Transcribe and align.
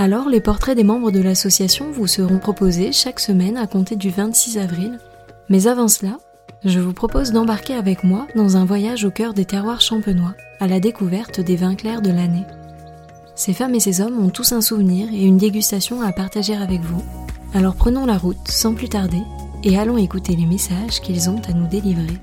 Alors, 0.00 0.28
les 0.28 0.40
portraits 0.40 0.76
des 0.76 0.84
membres 0.84 1.10
de 1.10 1.20
l'association 1.20 1.90
vous 1.90 2.06
seront 2.06 2.38
proposés 2.38 2.92
chaque 2.92 3.18
semaine 3.18 3.56
à 3.56 3.66
compter 3.66 3.96
du 3.96 4.10
26 4.10 4.56
avril. 4.58 5.00
Mais 5.48 5.66
avant 5.66 5.88
cela, 5.88 6.18
je 6.64 6.78
vous 6.78 6.92
propose 6.92 7.32
d'embarquer 7.32 7.74
avec 7.74 8.04
moi 8.04 8.28
dans 8.36 8.56
un 8.56 8.64
voyage 8.64 9.04
au 9.04 9.10
cœur 9.10 9.34
des 9.34 9.44
terroirs 9.44 9.80
champenois, 9.80 10.34
à 10.60 10.68
la 10.68 10.78
découverte 10.78 11.40
des 11.40 11.56
vins 11.56 11.74
clairs 11.74 12.00
de 12.00 12.10
l'année. 12.10 12.44
Ces 13.34 13.52
femmes 13.52 13.74
et 13.74 13.80
ces 13.80 14.00
hommes 14.00 14.24
ont 14.24 14.30
tous 14.30 14.52
un 14.52 14.60
souvenir 14.60 15.08
et 15.12 15.24
une 15.24 15.36
dégustation 15.36 16.00
à 16.00 16.12
partager 16.12 16.54
avec 16.54 16.80
vous. 16.80 17.02
Alors 17.52 17.74
prenons 17.74 18.06
la 18.06 18.18
route 18.18 18.48
sans 18.48 18.74
plus 18.74 18.88
tarder 18.88 19.22
et 19.64 19.78
allons 19.78 19.98
écouter 19.98 20.36
les 20.36 20.46
messages 20.46 21.00
qu'ils 21.00 21.28
ont 21.28 21.40
à 21.48 21.52
nous 21.52 21.66
délivrer. 21.66 22.18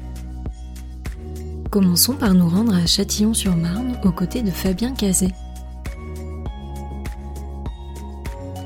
Commençons 1.71 2.13
par 2.13 2.33
nous 2.33 2.47
rendre 2.47 2.73
à 2.73 2.85
Châtillon-sur-Marne 2.85 3.99
aux 4.05 4.11
côtés 4.11 4.43
de 4.43 4.51
Fabien 4.51 4.93
Cazet. 4.93 5.31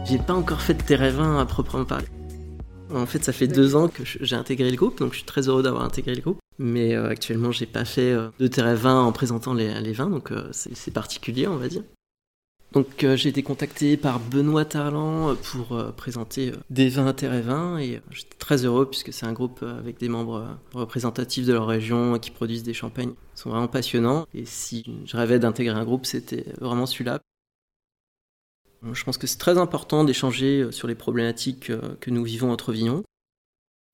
J'ai 0.10 0.18
pas 0.18 0.34
encore 0.34 0.62
fait 0.62 0.74
de 0.74 0.82
Térévin 0.82 1.38
à 1.38 1.46
proprement 1.46 1.86
parler. 1.86 2.08
En 2.92 3.06
fait, 3.06 3.24
ça 3.24 3.32
fait 3.32 3.48
deux 3.48 3.76
ans 3.76 3.88
que 3.90 4.02
j'ai 4.04 4.36
intégré 4.36 4.72
le 4.72 4.76
groupe, 4.76 4.98
donc 4.98 5.12
je 5.12 5.18
suis 5.18 5.26
très 5.26 5.48
heureux 5.48 5.62
d'avoir 5.62 5.84
intégré 5.84 6.16
le 6.16 6.22
groupe. 6.22 6.40
Mais 6.58 6.96
euh, 6.96 7.10
actuellement, 7.10 7.52
j'ai 7.52 7.68
pas 7.68 7.86
fait 7.86 8.12
euh, 8.12 8.30
de 8.40 8.48
Térévin 8.48 9.02
en 9.02 9.12
présentant 9.12 9.54
les, 9.54 9.94
vins, 9.94 10.10
donc 10.10 10.32
euh, 10.32 10.50
c'est 10.52 10.92
particulier, 10.92 11.48
on 11.48 11.58
va 11.58 11.68
dire. 11.68 11.84
Donc 12.72 13.06
j'ai 13.16 13.30
été 13.30 13.44
contacté 13.44 13.98
par 13.98 14.20
Benoît 14.20 14.66
Tarlan 14.66 15.36
pour 15.36 15.76
présenter 15.96 16.52
des 16.70 16.88
vins 16.90 17.14
Térévin 17.14 17.80
et 17.80 18.00
j'étais 18.12 18.38
très 18.38 18.64
heureux 18.64 18.88
puisque 18.88 19.12
c'est 19.12 19.26
un 19.26 19.34
groupe 19.34 19.64
avec 19.64 20.00
des 20.00 20.08
membres 20.08 20.46
représentatifs 20.76 21.48
de 21.48 21.54
leur 21.54 21.66
région 21.66 22.20
qui 22.20 22.30
produisent 22.30 22.62
des 22.62 22.76
champagnes. 22.76 23.14
Ils 23.36 23.40
sont 23.40 23.50
vraiment 23.50 23.68
passionnants 23.68 24.28
et 24.36 24.46
si 24.46 24.86
je 25.06 25.18
rêvais 25.18 25.40
d'intégrer 25.40 25.80
un 25.80 25.84
groupe, 25.84 26.06
c'était 26.06 26.46
vraiment 26.62 26.86
celui-là. 26.86 27.20
Je 28.84 29.04
pense 29.04 29.18
que 29.18 29.28
c'est 29.28 29.38
très 29.38 29.58
important 29.58 30.04
d'échanger 30.04 30.62
euh, 30.62 30.72
sur 30.72 30.88
les 30.88 30.96
problématiques 30.96 31.70
euh, 31.70 31.96
que 32.00 32.12
nous 32.12 32.24
vivons 32.24 32.52
entre 32.52 32.72
vignerons. 32.72 33.04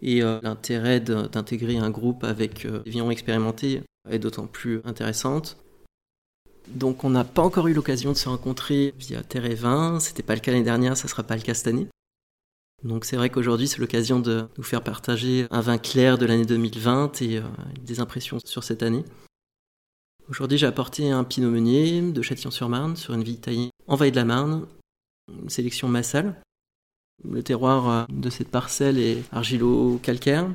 Et 0.02 0.22
euh, 0.22 0.40
l'intérêt 0.44 1.00
d'intégrer 1.00 1.78
un 1.78 1.90
groupe 1.90 2.24
avec 2.24 2.68
des 2.68 2.92
vignerons 2.92 3.12
expérimentés 3.12 3.82
est 4.10 4.20
d'autant 4.20 4.46
plus 4.46 4.82
intéressante. 4.84 5.58
Donc 6.68 7.04
on 7.04 7.10
n'a 7.10 7.24
pas 7.24 7.44
encore 7.44 7.68
eu 7.68 7.74
l'occasion 7.74 8.12
de 8.12 8.18
se 8.18 8.28
rencontrer 8.28 8.94
via 9.00 9.24
Terre 9.24 9.46
et 9.46 9.56
Vin, 9.56 10.00
c'était 10.00 10.24
pas 10.24 10.36
le 10.36 10.42
cas 10.42 10.52
l'année 10.52 10.64
dernière, 10.64 10.98
ça 10.98 11.08
sera 11.08 11.24
pas 11.24 11.36
le 11.36 11.42
cas 11.42 11.54
cette 11.54 11.68
année. 11.68 11.88
Donc 12.84 13.06
c'est 13.06 13.16
vrai 13.16 13.30
qu'aujourd'hui 13.30 13.68
c'est 13.68 13.80
l'occasion 13.80 14.20
de 14.20 14.48
nous 14.58 14.64
faire 14.64 14.84
partager 14.84 15.48
un 15.50 15.62
vin 15.62 15.78
clair 15.78 16.18
de 16.18 16.26
l'année 16.26 16.46
2020 16.46 17.22
et 17.22 17.42
des 17.82 18.00
impressions 18.00 18.40
sur 18.44 18.64
cette 18.64 18.84
année. 18.84 19.06
Aujourd'hui 20.28 20.58
j'ai 20.58 20.66
apporté 20.66 21.12
un 21.12 21.24
Pinot 21.24 21.52
Meunier 21.52 22.02
de 22.02 22.22
Châtillon-sur-Marne 22.24 22.96
sur 22.96 23.14
une 23.14 23.24
vigne 23.24 23.38
taillée 23.38 23.70
en 23.86 23.96
Valle 23.96 24.10
de 24.10 24.16
la 24.16 24.26
Marne 24.26 24.66
une 25.32 25.50
sélection 25.50 25.88
massale. 25.88 26.42
Le 27.24 27.44
terroir 27.44 27.90
euh, 27.90 28.06
de 28.10 28.30
cette 28.30 28.50
parcelle 28.50 28.98
est 28.98 29.24
argilo-calcaire. 29.32 30.54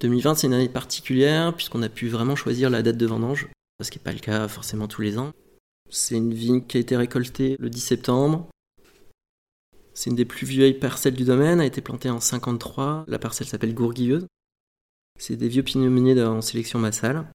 2020, 0.00 0.34
c'est 0.34 0.46
une 0.48 0.54
année 0.54 0.68
particulière 0.68 1.54
puisqu'on 1.54 1.82
a 1.82 1.88
pu 1.88 2.08
vraiment 2.08 2.36
choisir 2.36 2.70
la 2.70 2.82
date 2.82 2.96
de 2.96 3.06
vendange, 3.06 3.48
ce 3.80 3.90
qui 3.90 3.98
n'est 3.98 4.04
pas 4.04 4.12
le 4.12 4.18
cas 4.18 4.48
forcément 4.48 4.88
tous 4.88 5.02
les 5.02 5.18
ans. 5.18 5.32
C'est 5.90 6.16
une 6.16 6.34
vigne 6.34 6.62
qui 6.62 6.76
a 6.76 6.80
été 6.80 6.96
récoltée 6.96 7.56
le 7.58 7.70
10 7.70 7.80
septembre. 7.80 8.48
C'est 9.94 10.10
une 10.10 10.16
des 10.16 10.24
plus 10.24 10.46
vieilles 10.46 10.78
parcelles 10.78 11.14
du 11.14 11.24
domaine, 11.24 11.60
a 11.60 11.66
été 11.66 11.80
plantée 11.80 12.10
en 12.10 12.20
53. 12.20 13.04
La 13.06 13.18
parcelle 13.18 13.46
s'appelle 13.46 13.74
Gourguilleuse. 13.74 14.26
C'est 15.18 15.36
des 15.36 15.48
vieux 15.48 15.62
pignons 15.62 15.90
meuniers 15.90 16.20
en 16.22 16.40
sélection 16.40 16.78
massale. 16.78 17.26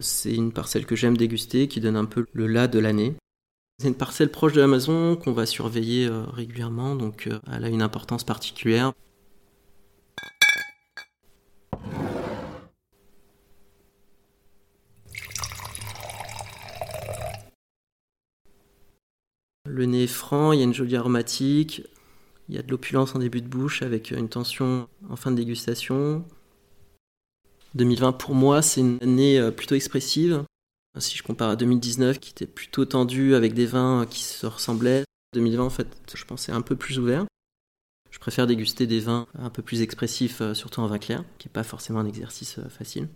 C'est 0.00 0.34
une 0.34 0.52
parcelle 0.52 0.86
que 0.86 0.96
j'aime 0.96 1.16
déguster, 1.16 1.68
qui 1.68 1.80
donne 1.80 1.96
un 1.96 2.06
peu 2.06 2.26
le 2.32 2.46
là 2.46 2.66
de 2.66 2.78
l'année. 2.78 3.14
C'est 3.78 3.88
une 3.88 3.94
parcelle 3.94 4.30
proche 4.30 4.52
de 4.54 4.60
l'Amazon 4.60 5.16
qu'on 5.16 5.32
va 5.32 5.44
surveiller 5.44 6.06
euh, 6.06 6.24
régulièrement, 6.24 6.94
donc 6.96 7.26
euh, 7.26 7.38
elle 7.52 7.64
a 7.64 7.68
une 7.68 7.82
importance 7.82 8.24
particulière. 8.24 8.92
Le 19.66 19.86
nez 19.86 20.04
est 20.04 20.06
franc, 20.06 20.52
il 20.52 20.58
y 20.58 20.62
a 20.62 20.64
une 20.64 20.74
jolie 20.74 20.96
aromatique, 20.96 21.82
il 22.48 22.54
y 22.54 22.58
a 22.58 22.62
de 22.62 22.70
l'opulence 22.70 23.14
en 23.14 23.18
début 23.18 23.42
de 23.42 23.48
bouche 23.48 23.82
avec 23.82 24.10
une 24.10 24.28
tension 24.28 24.88
en 25.10 25.16
fin 25.16 25.30
de 25.30 25.36
dégustation. 25.36 26.24
2020 27.74 28.12
pour 28.12 28.34
moi, 28.34 28.62
c'est 28.62 28.80
une 28.80 28.98
année 29.02 29.38
euh, 29.38 29.50
plutôt 29.50 29.74
expressive. 29.74 30.44
Si 30.98 31.16
je 31.16 31.22
compare 31.22 31.50
à 31.50 31.56
2019, 31.56 32.18
qui 32.18 32.30
était 32.30 32.46
plutôt 32.46 32.84
tendu 32.84 33.34
avec 33.34 33.54
des 33.54 33.64
vins 33.64 34.06
qui 34.08 34.22
se 34.22 34.44
ressemblaient, 34.46 35.04
2020, 35.32 35.64
en 35.64 35.70
fait, 35.70 35.88
je 36.14 36.24
pensais 36.24 36.52
un 36.52 36.60
peu 36.60 36.76
plus 36.76 36.98
ouvert. 36.98 37.24
Je 38.10 38.18
préfère 38.18 38.46
déguster 38.46 38.86
des 38.86 39.00
vins 39.00 39.26
un 39.34 39.50
peu 39.50 39.62
plus 39.62 39.80
expressifs, 39.80 40.42
euh, 40.42 40.54
surtout 40.54 40.80
en 40.80 40.86
vin 40.86 40.98
clair, 40.98 41.24
qui 41.38 41.48
n'est 41.48 41.52
pas 41.52 41.64
forcément 41.64 42.00
un 42.00 42.06
exercice 42.06 42.58
euh, 42.58 42.68
facile. 42.68 43.08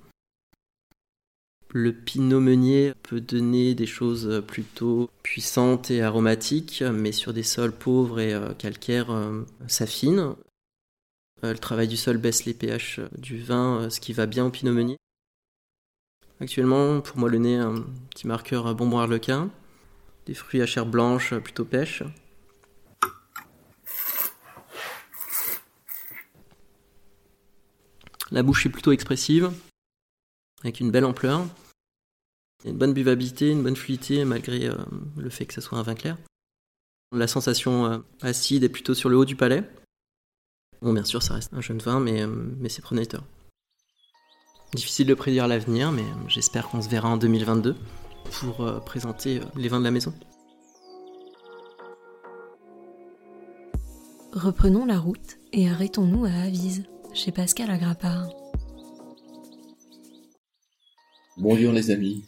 Le 1.68 1.92
pinot 1.92 2.40
meunier 2.40 2.94
peut 3.02 3.20
donner 3.20 3.74
des 3.74 3.86
choses 3.86 4.26
euh, 4.26 4.40
plutôt 4.40 5.10
puissantes 5.22 5.90
et 5.90 6.00
aromatiques, 6.00 6.82
mais 6.82 7.12
sur 7.12 7.34
des 7.34 7.42
sols 7.42 7.72
pauvres 7.72 8.20
et 8.20 8.34
calcaires, 8.58 9.14
s'affine. 9.66 10.34
Le 11.42 11.58
travail 11.58 11.88
du 11.88 11.96
sol 11.96 12.16
baisse 12.16 12.44
les 12.44 12.54
pH 12.54 13.00
du 13.18 13.38
vin, 13.38 13.88
ce 13.90 14.00
qui 14.00 14.12
va 14.12 14.26
bien 14.26 14.46
au 14.46 14.50
pinot 14.50 14.72
meunier. 14.72 14.96
Actuellement, 16.40 17.00
pour 17.00 17.18
moi, 17.18 17.28
le 17.28 17.38
nez, 17.38 17.56
un 17.56 17.82
petit 18.10 18.26
marqueur 18.26 18.74
bonbon 18.74 18.98
harlequin. 18.98 19.50
Des 20.26 20.34
fruits 20.34 20.62
à 20.62 20.66
chair 20.66 20.86
blanche, 20.86 21.34
plutôt 21.34 21.64
pêche. 21.64 22.02
La 28.32 28.42
bouche 28.42 28.66
est 28.66 28.70
plutôt 28.70 28.90
expressive, 28.90 29.52
avec 30.62 30.80
une 30.80 30.90
belle 30.90 31.04
ampleur. 31.04 31.46
Il 32.60 32.66
y 32.66 32.68
a 32.68 32.72
une 32.72 32.78
bonne 32.78 32.92
buvabilité, 32.92 33.50
une 33.50 33.62
bonne 33.62 33.76
fluidité, 33.76 34.24
malgré 34.24 34.66
euh, 34.66 34.74
le 35.16 35.30
fait 35.30 35.46
que 35.46 35.54
ce 35.54 35.60
soit 35.60 35.78
un 35.78 35.82
vin 35.82 35.94
clair. 35.94 36.18
La 37.12 37.28
sensation 37.28 37.86
euh, 37.86 37.98
acide 38.22 38.64
est 38.64 38.68
plutôt 38.68 38.94
sur 38.94 39.08
le 39.08 39.16
haut 39.16 39.24
du 39.24 39.36
palais. 39.36 39.62
Bon, 40.82 40.92
bien 40.92 41.04
sûr, 41.04 41.22
ça 41.22 41.34
reste 41.34 41.52
un 41.54 41.60
jeune 41.60 41.78
vin, 41.78 42.00
mais, 42.00 42.22
euh, 42.22 42.26
mais 42.26 42.68
c'est 42.68 42.82
prometteur. 42.82 43.24
Difficile 44.74 45.06
de 45.06 45.14
prédire 45.14 45.48
l'avenir, 45.48 45.90
mais 45.90 46.04
j'espère 46.28 46.68
qu'on 46.68 46.82
se 46.82 46.88
verra 46.88 47.08
en 47.08 47.16
2022 47.16 47.76
pour 48.40 48.60
euh, 48.60 48.78
présenter 48.80 49.38
euh, 49.38 49.44
les 49.56 49.68
vins 49.68 49.78
de 49.78 49.84
la 49.84 49.90
maison. 49.90 50.12
Reprenons 54.32 54.84
la 54.84 54.98
route 54.98 55.38
et 55.52 55.68
arrêtons-nous 55.68 56.26
à 56.26 56.30
Avise, 56.30 56.84
chez 57.14 57.32
Pascal 57.32 57.70
Agrapard. 57.70 58.28
Bonjour 61.38 61.72
les 61.72 61.90
amis. 61.90 62.24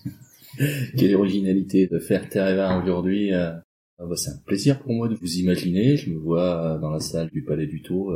Quelle 0.96 1.16
originalité 1.16 1.86
de 1.86 1.98
faire 1.98 2.28
Terre 2.28 2.48
et 2.48 2.56
Vin 2.56 2.82
aujourd'hui. 2.82 3.34
Euh, 3.34 3.52
ah 3.98 4.06
bah, 4.06 4.16
c'est 4.16 4.30
un 4.30 4.38
plaisir 4.46 4.78
pour 4.80 4.92
moi 4.92 5.08
de 5.08 5.14
vous 5.16 5.36
imaginer. 5.36 5.96
Je 5.96 6.10
me 6.10 6.18
vois 6.18 6.78
dans 6.80 6.90
la 6.90 7.00
salle 7.00 7.28
du 7.30 7.42
Palais 7.42 7.66
du 7.66 7.82
Taux. 7.82 8.12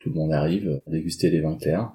Tout 0.00 0.08
le 0.08 0.14
monde 0.14 0.32
arrive 0.32 0.80
à 0.86 0.90
déguster 0.90 1.30
les 1.30 1.40
vins 1.40 1.56
clairs. 1.56 1.94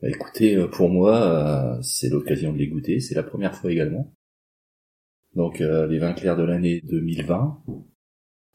Bah, 0.00 0.08
écoutez, 0.08 0.56
euh, 0.56 0.68
pour 0.68 0.88
moi, 0.88 1.76
euh, 1.78 1.82
c'est 1.82 2.08
l'occasion 2.08 2.52
de 2.52 2.58
les 2.58 2.68
goûter. 2.68 3.00
C'est 3.00 3.14
la 3.14 3.22
première 3.22 3.54
fois 3.54 3.70
également. 3.70 4.12
Donc 5.34 5.60
euh, 5.60 5.86
les 5.86 5.98
vins 5.98 6.14
clairs 6.14 6.36
de 6.36 6.44
l'année 6.44 6.80
2020. 6.82 7.62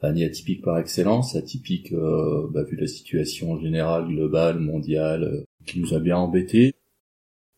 année 0.01 0.25
atypique 0.25 0.63
par 0.63 0.79
excellence, 0.79 1.35
atypique 1.35 1.93
bah, 1.93 2.63
vu 2.63 2.75
la 2.75 2.87
situation 2.87 3.59
générale, 3.59 4.07
globale, 4.07 4.59
mondiale, 4.59 5.45
qui 5.65 5.79
nous 5.79 5.93
a 5.93 5.99
bien 5.99 6.17
embêtés. 6.17 6.73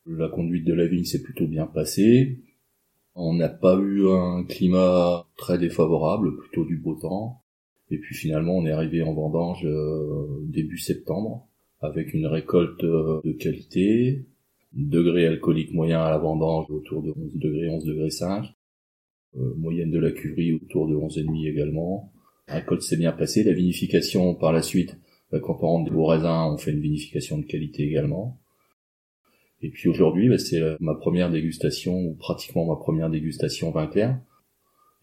La 0.06 0.28
conduite 0.28 0.66
de 0.66 0.74
la 0.74 0.86
vigne 0.88 1.06
s'est 1.06 1.22
plutôt 1.22 1.48
bien 1.48 1.66
passée. 1.66 2.44
On 3.16 3.34
n'a 3.34 3.48
pas 3.48 3.78
eu 3.78 4.10
un 4.10 4.44
climat 4.44 5.26
très 5.38 5.58
défavorable, 5.58 6.36
plutôt 6.38 6.66
du 6.66 6.78
beau 6.78 6.96
temps. 6.96 7.43
Et 7.94 7.98
puis 8.00 8.16
finalement, 8.16 8.58
on 8.58 8.66
est 8.66 8.72
arrivé 8.72 9.04
en 9.04 9.14
vendange 9.14 9.66
euh, 9.66 10.42
début 10.44 10.78
septembre, 10.78 11.48
avec 11.80 12.14
une 12.14 12.26
récolte 12.26 12.84
de 12.84 13.32
qualité, 13.34 14.26
degré 14.74 15.28
alcoolique 15.28 15.74
moyen 15.74 16.02
à 16.02 16.10
la 16.10 16.18
vendange 16.18 16.70
autour 16.70 17.04
de 17.04 17.12
11 17.12 17.36
degrés, 17.36 17.70
11 17.70 17.86
degrés 17.86 18.10
5, 18.10 18.46
moyenne 19.58 19.92
de 19.92 20.00
la 20.00 20.12
cuverie 20.12 20.54
autour 20.54 20.88
de 20.88 20.96
11,5 20.96 21.48
également, 21.50 22.14
la 22.48 22.56
récolte 22.56 22.82
s'est 22.82 22.98
bien 22.98 23.12
passée. 23.12 23.44
La 23.44 23.54
vinification 23.54 24.36
par 24.36 24.52
la 24.52 24.62
suite, 24.62 24.98
bah, 25.32 25.40
quand 25.40 25.58
on 25.62 25.68
rentre 25.68 25.90
des 25.90 25.96
beaux 25.96 26.06
raisins, 26.06 26.52
on 26.54 26.58
fait 26.58 26.72
une 26.72 26.82
vinification 26.82 27.38
de 27.38 27.46
qualité 27.46 27.84
également. 27.84 28.40
Et 29.62 29.70
puis 29.70 29.88
aujourd'hui, 29.90 30.30
bah, 30.30 30.38
c'est 30.38 30.62
euh, 30.62 30.76
ma 30.80 30.96
première 30.96 31.32
dégustation, 31.32 31.98
ou 31.98 32.16
pratiquement 32.16 32.66
ma 32.66 32.76
première 32.76 33.10
dégustation 33.10 33.72
vin 33.72 33.88
clair. 33.88 34.20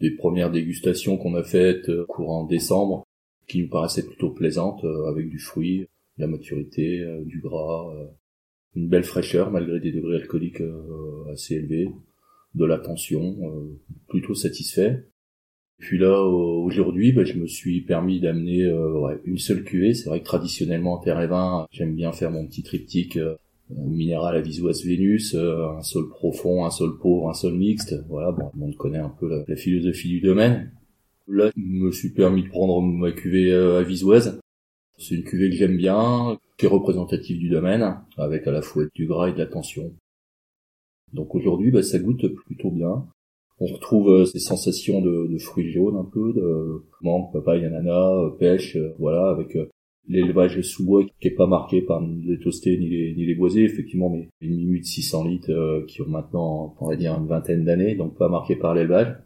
Des 0.00 0.10
premières 0.12 0.50
dégustations 0.50 1.16
qu'on 1.16 1.34
a 1.34 1.42
faites 1.42 1.88
euh, 1.88 2.06
courant 2.06 2.44
décembre, 2.44 3.06
qui 3.46 3.62
nous 3.62 3.68
paraissaient 3.68 4.06
plutôt 4.06 4.30
plaisantes, 4.30 4.84
euh, 4.84 5.06
avec 5.08 5.28
du 5.28 5.38
fruit, 5.38 5.80
de 5.80 6.22
la 6.22 6.26
maturité, 6.26 7.04
du 7.24 7.40
gras, 7.40 7.94
une 8.74 8.88
belle 8.88 9.04
fraîcheur 9.04 9.50
malgré 9.50 9.80
des 9.80 9.90
degrés 9.90 10.16
alcooliques 10.16 10.62
assez 11.32 11.54
élevés, 11.54 11.88
de 12.54 12.64
la 12.66 12.78
tension, 12.78 13.38
plutôt 14.06 14.34
satisfait. 14.34 15.06
Puis 15.80 15.96
là, 15.96 16.22
aujourd'hui, 16.22 17.12
bah, 17.12 17.24
je 17.24 17.38
me 17.38 17.46
suis 17.46 17.80
permis 17.80 18.20
d'amener 18.20 18.64
euh, 18.64 19.16
une 19.24 19.38
seule 19.38 19.64
cuvée. 19.64 19.94
C'est 19.94 20.10
vrai 20.10 20.20
que 20.20 20.26
traditionnellement, 20.26 20.94
en 20.94 20.98
terre 20.98 21.20
et 21.20 21.26
vin, 21.26 21.66
j'aime 21.72 21.94
bien 21.94 22.12
faire 22.12 22.30
mon 22.30 22.46
petit 22.46 22.62
triptyque 22.62 23.16
euh, 23.16 23.34
minéral 23.76 24.36
à 24.36 24.40
visoise 24.40 24.84
Vénus, 24.84 25.34
euh, 25.34 25.68
un 25.68 25.82
sol 25.82 26.08
profond, 26.08 26.64
un 26.64 26.70
sol 26.70 26.98
pauvre, 26.98 27.28
un 27.28 27.34
sol 27.34 27.54
mixte. 27.54 27.94
Voilà, 28.08 28.32
bon, 28.32 28.50
on 28.60 28.72
connaît 28.72 28.98
un 28.98 29.08
peu 29.10 29.44
la, 29.46 29.56
philosophie 29.56 30.08
du 30.08 30.20
domaine. 30.20 30.72
Là, 31.28 31.50
je 31.56 31.62
me 31.62 31.92
suis 31.92 32.10
permis 32.10 32.42
de 32.42 32.48
prendre 32.48 32.80
ma 32.82 33.12
cuvée 33.12 33.52
à 33.52 33.82
visoise. 33.82 34.40
C'est 34.98 35.14
une 35.14 35.24
cuvée 35.24 35.48
que 35.50 35.56
j'aime 35.56 35.76
bien, 35.76 36.38
qui 36.58 36.66
est 36.66 36.68
représentative 36.68 37.38
du 37.38 37.48
domaine, 37.48 37.96
avec 38.18 38.46
à 38.46 38.50
la 38.50 38.62
fois 38.62 38.84
du 38.94 39.06
gras 39.06 39.28
et 39.28 39.32
de 39.32 39.38
la 39.38 39.46
tension. 39.46 39.92
Donc 41.12 41.34
aujourd'hui, 41.34 41.70
bah, 41.70 41.82
ça 41.82 41.98
goûte 41.98 42.26
plutôt 42.28 42.70
bien. 42.70 43.06
On 43.60 43.66
retrouve 43.66 44.08
euh, 44.10 44.24
ces 44.24 44.38
sensations 44.38 45.02
de, 45.02 45.36
fruits 45.38 45.70
jaunes 45.70 45.96
un 45.96 46.04
peu, 46.04 46.32
de 46.32 46.82
mangue, 47.02 47.30
papaye, 47.32 47.64
ananas, 47.64 48.24
euh, 48.24 48.30
pêche, 48.30 48.76
euh, 48.76 48.94
voilà, 48.98 49.28
avec 49.28 49.56
l'élevage 50.08 50.60
sous 50.62 50.84
bois 50.84 51.04
qui 51.20 51.28
est 51.28 51.34
pas 51.34 51.46
marqué 51.46 51.82
par 51.82 52.00
les 52.00 52.38
toastés 52.38 52.76
ni 52.78 52.88
les, 52.88 53.14
ni 53.14 53.26
les 53.26 53.34
boisés, 53.34 53.64
effectivement, 53.64 54.10
mais 54.10 54.28
une 54.40 54.56
minute 54.56 54.84
600 54.84 55.24
litres 55.24 55.84
qui 55.86 56.02
ont 56.02 56.08
maintenant, 56.08 56.76
on 56.80 56.88
va 56.88 56.96
dire, 56.96 57.14
une 57.14 57.26
vingtaine 57.26 57.64
d'années, 57.64 57.94
donc 57.94 58.16
pas 58.16 58.28
marqué 58.28 58.56
par 58.56 58.74
l'élevage. 58.74 59.16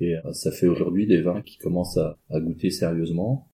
Et 0.00 0.14
ça 0.32 0.52
fait 0.52 0.68
aujourd'hui 0.68 1.06
des 1.06 1.20
vins 1.20 1.42
qui 1.42 1.58
commencent 1.58 1.98
à, 1.98 2.16
goûter 2.30 2.70
sérieusement. 2.70 3.50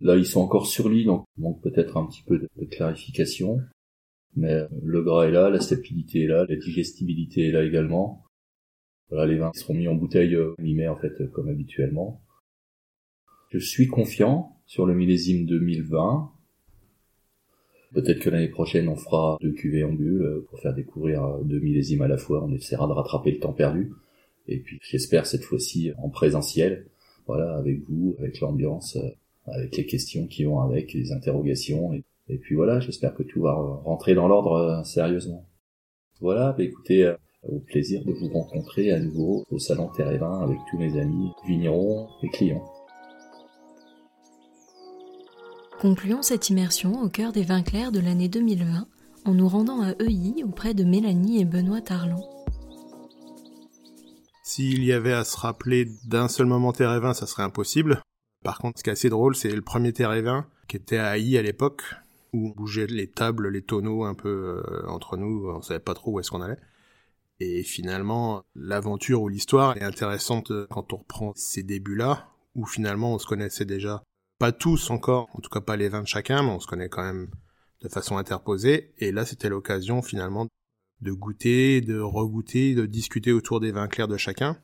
Là, 0.00 0.16
ils 0.16 0.26
sont 0.26 0.40
encore 0.40 0.66
sur 0.66 0.88
lit, 0.88 1.06
donc 1.06 1.24
manque 1.38 1.62
peut-être 1.62 1.96
un 1.96 2.06
petit 2.06 2.22
peu 2.22 2.38
de, 2.38 2.64
clarification. 2.66 3.60
Mais 4.36 4.54
le 4.82 5.02
gras 5.02 5.26
est 5.26 5.30
là, 5.30 5.48
la 5.48 5.60
stabilité 5.60 6.24
est 6.24 6.26
là, 6.26 6.44
la 6.46 6.56
digestibilité 6.56 7.48
est 7.48 7.52
là 7.52 7.64
également. 7.64 8.26
Voilà, 9.08 9.26
les 9.26 9.38
vins 9.38 9.52
seront 9.54 9.74
mis 9.74 9.88
en 9.88 9.94
bouteille 9.94 10.34
euh, 10.34 10.54
mi 10.58 10.86
en 10.86 10.96
fait 10.96 11.20
euh, 11.20 11.28
comme 11.28 11.48
habituellement. 11.48 12.20
Je 13.56 13.64
suis 13.64 13.86
confiant 13.86 14.54
sur 14.66 14.84
le 14.84 14.94
millésime 14.94 15.46
2020. 15.46 16.30
Peut-être 17.94 18.18
que 18.18 18.28
l'année 18.28 18.48
prochaine 18.48 18.86
on 18.86 18.96
fera 18.96 19.38
deux 19.40 19.52
cuvées 19.52 19.82
en 19.82 19.94
bulle 19.94 20.22
euh, 20.22 20.46
pour 20.50 20.60
faire 20.60 20.74
découvrir 20.74 21.38
deux 21.42 21.58
millésimes 21.60 22.02
à 22.02 22.08
la 22.08 22.18
fois. 22.18 22.44
On 22.44 22.52
essaiera 22.52 22.86
de 22.86 22.92
rattraper 22.92 23.30
le 23.30 23.38
temps 23.38 23.54
perdu. 23.54 23.94
Et 24.46 24.58
puis 24.58 24.78
j'espère 24.82 25.24
cette 25.24 25.42
fois-ci 25.42 25.92
en 25.96 26.10
présentiel. 26.10 26.84
Voilà, 27.26 27.56
avec 27.56 27.80
vous, 27.88 28.14
avec 28.18 28.40
l'ambiance, 28.40 28.98
avec 29.46 29.74
les 29.74 29.86
questions 29.86 30.26
qui 30.26 30.44
vont 30.44 30.60
avec, 30.60 30.92
les 30.92 31.12
interrogations. 31.12 31.94
Et, 31.94 32.36
puis 32.36 32.56
voilà, 32.56 32.78
j'espère 32.80 33.14
que 33.14 33.22
tout 33.22 33.40
va 33.40 33.54
rentrer 33.54 34.14
dans 34.14 34.28
l'ordre 34.28 34.82
sérieusement. 34.84 35.48
Voilà, 36.20 36.52
bah 36.52 36.62
écoutez, 36.62 37.10
au 37.42 37.58
plaisir 37.58 38.04
de 38.04 38.12
vous 38.12 38.28
rencontrer 38.28 38.92
à 38.92 39.00
nouveau 39.00 39.44
au 39.50 39.58
salon 39.58 39.88
Terre 39.96 40.12
et 40.12 40.18
avec 40.18 40.58
tous 40.70 40.78
mes 40.78 41.00
amis 41.00 41.30
vignerons 41.48 42.06
et 42.22 42.28
clients. 42.28 42.75
Concluons 45.80 46.22
cette 46.22 46.48
immersion 46.48 47.02
au 47.02 47.10
cœur 47.10 47.32
des 47.32 47.42
vins 47.42 47.62
clairs 47.62 47.92
de 47.92 48.00
l'année 48.00 48.28
2020 48.28 48.88
en 49.26 49.34
nous 49.34 49.48
rendant 49.48 49.82
à 49.82 49.92
Euilly 50.00 50.42
auprès 50.42 50.72
de 50.72 50.84
Mélanie 50.84 51.42
et 51.42 51.44
Benoît 51.44 51.82
Tarlan. 51.82 52.22
S'il 54.42 54.82
y 54.84 54.92
avait 54.92 55.12
à 55.12 55.24
se 55.24 55.36
rappeler 55.36 55.86
d'un 56.06 56.28
seul 56.28 56.46
moment 56.46 56.72
Terre 56.72 56.94
et 56.94 57.00
Vin, 57.00 57.12
ça 57.12 57.26
serait 57.26 57.42
impossible. 57.42 58.00
Par 58.42 58.58
contre, 58.58 58.78
ce 58.78 58.84
qui 58.84 58.88
est 58.88 58.94
assez 58.94 59.10
drôle, 59.10 59.36
c'est 59.36 59.50
le 59.50 59.60
premier 59.60 59.92
Terre 59.92 60.14
et 60.14 60.22
Vin 60.22 60.46
qui 60.66 60.76
était 60.76 60.96
à 60.96 61.08
Haï 61.08 61.36
à 61.36 61.42
l'époque, 61.42 61.82
où 62.32 62.48
on 62.48 62.50
bougeait 62.50 62.86
les 62.86 63.10
tables, 63.10 63.48
les 63.48 63.62
tonneaux 63.62 64.04
un 64.04 64.14
peu 64.14 64.62
euh, 64.66 64.88
entre 64.88 65.16
nous, 65.16 65.50
on 65.50 65.60
savait 65.60 65.78
pas 65.78 65.94
trop 65.94 66.12
où 66.12 66.20
est-ce 66.20 66.30
qu'on 66.30 66.40
allait. 66.40 66.58
Et 67.38 67.62
finalement, 67.62 68.44
l'aventure 68.54 69.20
ou 69.20 69.28
l'histoire 69.28 69.76
est 69.76 69.82
intéressante 69.82 70.52
quand 70.70 70.94
on 70.94 70.96
reprend 70.96 71.32
ces 71.36 71.62
débuts-là, 71.62 72.30
où 72.54 72.64
finalement 72.64 73.12
on 73.12 73.18
se 73.18 73.26
connaissait 73.26 73.66
déjà. 73.66 74.02
Pas 74.38 74.52
tous 74.52 74.90
encore, 74.90 75.28
en 75.34 75.40
tout 75.40 75.50
cas 75.50 75.60
pas 75.60 75.76
les 75.76 75.88
20 75.88 76.02
de 76.02 76.06
chacun, 76.06 76.42
mais 76.42 76.50
on 76.50 76.60
se 76.60 76.66
connaît 76.66 76.88
quand 76.88 77.02
même 77.02 77.30
de 77.80 77.88
façon 77.88 78.18
interposée. 78.18 78.94
Et 78.98 79.12
là, 79.12 79.24
c'était 79.24 79.48
l'occasion 79.48 80.02
finalement 80.02 80.46
de 81.00 81.12
goûter, 81.12 81.80
de 81.80 81.98
regoûter, 81.98 82.74
de 82.74 82.86
discuter 82.86 83.32
autour 83.32 83.60
des 83.60 83.72
vins 83.72 83.88
clairs 83.88 84.08
de 84.08 84.16
chacun 84.16 84.58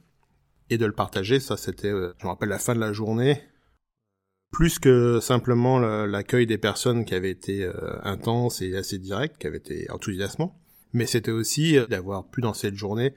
et 0.70 0.78
de 0.78 0.86
le 0.86 0.92
partager. 0.92 1.40
Ça, 1.40 1.56
c'était, 1.56 1.88
euh, 1.88 2.12
je 2.18 2.24
me 2.24 2.30
rappelle, 2.30 2.48
la 2.48 2.58
fin 2.58 2.74
de 2.74 2.80
la 2.80 2.92
journée. 2.92 3.42
Plus 4.50 4.78
que 4.78 5.18
simplement 5.20 5.78
l'accueil 5.78 6.46
des 6.46 6.58
personnes 6.58 7.06
qui 7.06 7.14
avaient 7.14 7.30
été 7.30 7.64
euh, 7.64 7.98
intense 8.02 8.60
et 8.60 8.76
assez 8.76 8.98
direct, 8.98 9.38
qui 9.38 9.46
avaient 9.46 9.56
été 9.56 9.90
enthousiasmant 9.90 10.62
mais 10.92 11.06
c'était 11.06 11.30
aussi 11.30 11.76
euh, 11.76 11.86
d'avoir 11.86 12.28
pu 12.28 12.40
dans 12.40 12.54
cette 12.54 12.74
journée, 12.74 13.14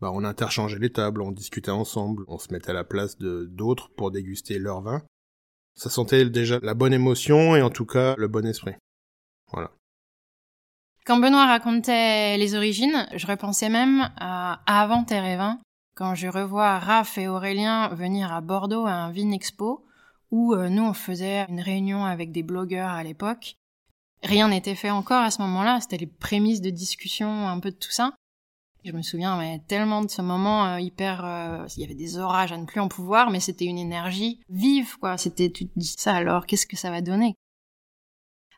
bah, 0.00 0.10
on 0.12 0.24
interchangeait 0.24 0.78
les 0.78 0.92
tables, 0.92 1.22
on 1.22 1.32
discutait 1.32 1.70
ensemble, 1.70 2.24
on 2.28 2.38
se 2.38 2.52
mettait 2.52 2.70
à 2.70 2.74
la 2.74 2.84
place 2.84 3.18
d'autres 3.18 3.90
pour 3.96 4.10
déguster 4.10 4.58
leur 4.58 4.82
vin. 4.82 5.02
Ça 5.78 5.90
sentait 5.90 6.28
déjà 6.28 6.58
la 6.62 6.74
bonne 6.74 6.92
émotion 6.92 7.56
et 7.56 7.62
en 7.62 7.70
tout 7.70 7.86
cas 7.86 8.14
le 8.18 8.28
bon 8.28 8.44
esprit. 8.44 8.74
Voilà. 9.52 9.70
Quand 11.06 11.18
Benoît 11.18 11.46
racontait 11.46 12.36
les 12.36 12.54
origines, 12.54 13.06
je 13.14 13.26
repensais 13.26 13.70
même 13.70 14.10
à 14.16 14.60
avant 14.66 15.04
Terre 15.04 15.24
et 15.24 15.38
quand 15.94 16.14
je 16.14 16.28
revois 16.28 16.78
Raph 16.78 17.16
et 17.16 17.28
Aurélien 17.28 17.88
venir 17.94 18.32
à 18.32 18.40
Bordeaux 18.40 18.86
à 18.86 18.92
un 18.92 19.12
Vin 19.12 19.30
Expo, 19.30 19.86
où 20.30 20.52
euh, 20.52 20.68
nous 20.68 20.82
on 20.82 20.92
faisait 20.92 21.46
une 21.48 21.60
réunion 21.60 22.04
avec 22.04 22.30
des 22.32 22.42
blogueurs 22.42 22.90
à 22.90 23.02
l'époque, 23.02 23.56
Rien 24.22 24.48
n'était 24.48 24.74
fait 24.74 24.90
encore 24.90 25.22
à 25.22 25.30
ce 25.30 25.40
moment-là, 25.42 25.80
c'était 25.80 25.96
les 25.96 26.06
prémices 26.06 26.60
de 26.60 26.70
discussion, 26.70 27.48
un 27.48 27.60
peu 27.60 27.70
de 27.70 27.76
tout 27.76 27.90
ça. 27.90 28.14
Je 28.84 28.92
me 28.92 29.02
souviens 29.02 29.36
mais 29.36 29.60
tellement 29.66 30.02
de 30.02 30.10
ce 30.10 30.22
moment 30.22 30.66
euh, 30.66 30.80
hyper... 30.80 31.24
Euh, 31.24 31.66
il 31.76 31.82
y 31.82 31.84
avait 31.84 31.94
des 31.94 32.18
orages 32.18 32.52
à 32.52 32.56
ne 32.56 32.64
plus 32.64 32.80
en 32.80 32.88
pouvoir, 32.88 33.30
mais 33.30 33.40
c'était 33.40 33.64
une 33.64 33.78
énergie 33.78 34.40
vive, 34.48 34.96
quoi. 34.98 35.18
C'était, 35.18 35.50
tu 35.50 35.66
te 35.66 35.78
dis 35.78 35.94
ça 35.96 36.14
alors, 36.14 36.46
qu'est-ce 36.46 36.66
que 36.66 36.76
ça 36.76 36.90
va 36.90 37.00
donner? 37.00 37.34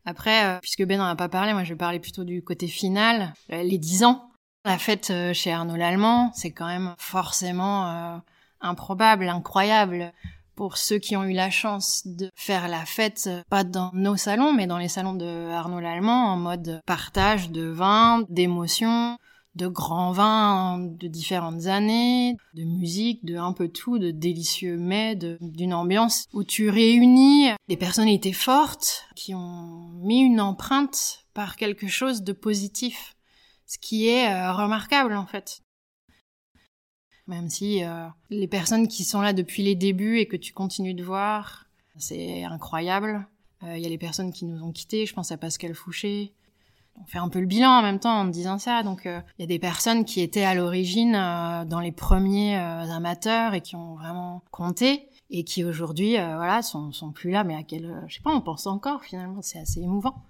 Après, 0.05 0.45
euh, 0.45 0.59
puisque 0.61 0.85
Ben 0.85 0.99
n'en 0.99 1.07
a 1.07 1.17
pas 1.17 1.29
parlé, 1.29 1.53
moi 1.53 1.65
je 1.65 1.75
vais 1.75 1.79
parler 1.79 2.01
plutôt 2.01 2.25
du 2.25 2.43
côté 2.43 2.69
final, 2.69 3.35
les 3.49 3.79
dix 3.79 4.05
ans. 4.05 4.31
La 4.65 4.79
fête 4.79 5.13
chez 5.33 5.53
Arnaud 5.53 5.77
Lallemand, 5.77 6.33
c'est 6.35 6.51
quand 6.51 6.67
même 6.67 6.95
forcément 6.99 8.21
improbable, 8.61 9.29
incroyable 9.29 10.13
pour 10.55 10.77
ceux 10.77 10.99
qui 10.99 11.17
ont 11.17 11.25
eu 11.25 11.33
la 11.33 11.49
chance 11.49 12.07
de 12.07 12.31
faire 12.35 12.69
la 12.69 12.85
fête, 12.85 13.31
pas 13.49 13.65
dans 13.65 13.91
nos 13.95 14.17
salons, 14.17 14.53
mais 14.53 14.67
dans 14.67 14.77
les 14.77 14.89
salons 14.89 15.15
de 15.15 15.51
Arnaud 15.51 15.81
Lallemand, 15.81 16.33
en 16.33 16.37
mode 16.37 16.83
partage 16.85 17.51
de 17.51 17.67
vin, 17.67 18.25
d'émotions, 18.29 19.17
de 19.55 19.67
grands 19.67 20.13
vins 20.13 20.79
de 20.79 21.09
différentes 21.09 21.67
années, 21.67 22.37
de 22.55 22.65
musique, 22.65 23.25
de 23.25 23.37
un 23.37 23.53
peu 23.53 23.69
tout, 23.69 23.99
de 23.99 24.11
délicieux 24.11 24.77
mets, 24.77 25.17
d'une 25.17 25.75
ambiance 25.75 26.27
où 26.33 26.45
tu 26.45 26.71
réunis 26.71 27.49
des 27.69 27.77
personnalités 27.77 28.33
fortes 28.33 29.07
qui 29.17 29.35
ont 29.35 29.91
mis 30.03 30.21
une 30.21 30.41
empreinte 30.41 31.27
par 31.35 31.57
quelque 31.57 31.89
chose 31.89 32.23
de 32.23 32.33
positif, 32.33 33.17
ce 33.67 33.79
qui 33.79 34.09
est 34.09 34.29
euh, 34.29 34.53
remarquable 34.53 35.15
en 35.15 35.27
fait 35.27 35.63
même 37.31 37.49
si 37.49 37.83
euh, 37.85 38.09
les 38.29 38.49
personnes 38.49 38.89
qui 38.89 39.05
sont 39.05 39.21
là 39.21 39.33
depuis 39.33 39.63
les 39.63 39.77
débuts 39.77 40.19
et 40.19 40.27
que 40.27 40.37
tu 40.37 40.53
continues 40.53 40.95
de 40.95 41.05
voir, 41.05 41.67
c'est 41.97 42.43
incroyable. 42.45 43.27
Il 43.63 43.69
euh, 43.69 43.79
y 43.79 43.87
a 43.87 43.89
les 43.89 43.99
personnes 43.99 44.33
qui 44.33 44.45
nous 44.45 44.63
ont 44.63 44.73
quittés, 44.73 45.07
je 45.07 45.15
pense 45.15 45.33
à 45.33 45.39
Pascal 45.39 45.75
Fouché, 45.75 46.35
on 46.97 47.05
fait 47.05 47.19
un 47.19 47.29
peu 47.29 47.41
le 47.41 47.47
bilan 47.47 47.71
en 47.71 47.83
même 47.83 47.99
temps 47.99 48.21
en 48.21 48.25
disant 48.25 48.59
ça. 48.59 48.83
Donc 48.83 49.03
il 49.05 49.41
y 49.41 49.45
a 49.45 49.47
des 49.47 49.59
personnes 49.59 50.05
qui 50.05 50.21
étaient 50.21 50.45
à 50.45 50.55
l'origine 50.55 51.13
dans 51.13 51.81
les 51.81 51.93
premiers 51.93 52.57
amateurs 52.57 53.55
et 53.55 53.61
qui 53.61 53.77
ont 53.77 53.95
vraiment 53.95 54.43
compté 54.51 55.09
et 55.31 55.45
qui 55.45 55.65
aujourd'hui 55.65 56.17
voilà 56.17 56.61
sont, 56.63 56.91
sont 56.91 57.13
plus 57.13 57.31
là 57.31 57.45
mais 57.45 57.55
à 57.55 57.63
quel 57.63 58.03
je 58.09 58.17
sais 58.17 58.21
pas 58.21 58.33
on 58.33 58.41
pense 58.41 58.67
encore 58.67 59.05
finalement 59.05 59.43
c'est 59.43 59.61
assez 59.61 59.81
émouvant 59.81 60.27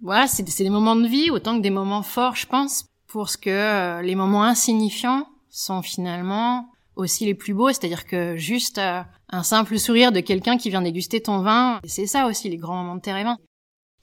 voilà 0.00 0.26
c'est 0.26 0.42
des 0.42 0.68
moments 0.68 0.96
de 0.96 1.06
vie 1.06 1.30
autant 1.30 1.56
que 1.56 1.62
des 1.62 1.70
moments 1.70 2.02
forts 2.02 2.34
je 2.34 2.46
pense 2.46 2.86
pour 3.06 3.28
ce 3.28 3.38
que 3.38 4.02
les 4.02 4.16
moments 4.16 4.42
insignifiants 4.42 5.26
sont 5.48 5.82
finalement 5.82 6.68
aussi 6.98 7.24
les 7.24 7.34
plus 7.34 7.54
beaux, 7.54 7.68
c'est-à-dire 7.68 8.06
que 8.06 8.36
juste 8.36 8.78
euh, 8.78 9.02
un 9.28 9.42
simple 9.42 9.78
sourire 9.78 10.12
de 10.12 10.20
quelqu'un 10.20 10.58
qui 10.58 10.68
vient 10.68 10.82
déguster 10.82 11.22
ton 11.22 11.40
vin, 11.40 11.80
c'est 11.84 12.06
ça 12.06 12.26
aussi 12.26 12.50
les 12.50 12.56
grands 12.56 12.82
moments 12.82 12.96
de 12.96 13.00
tes. 13.00 13.12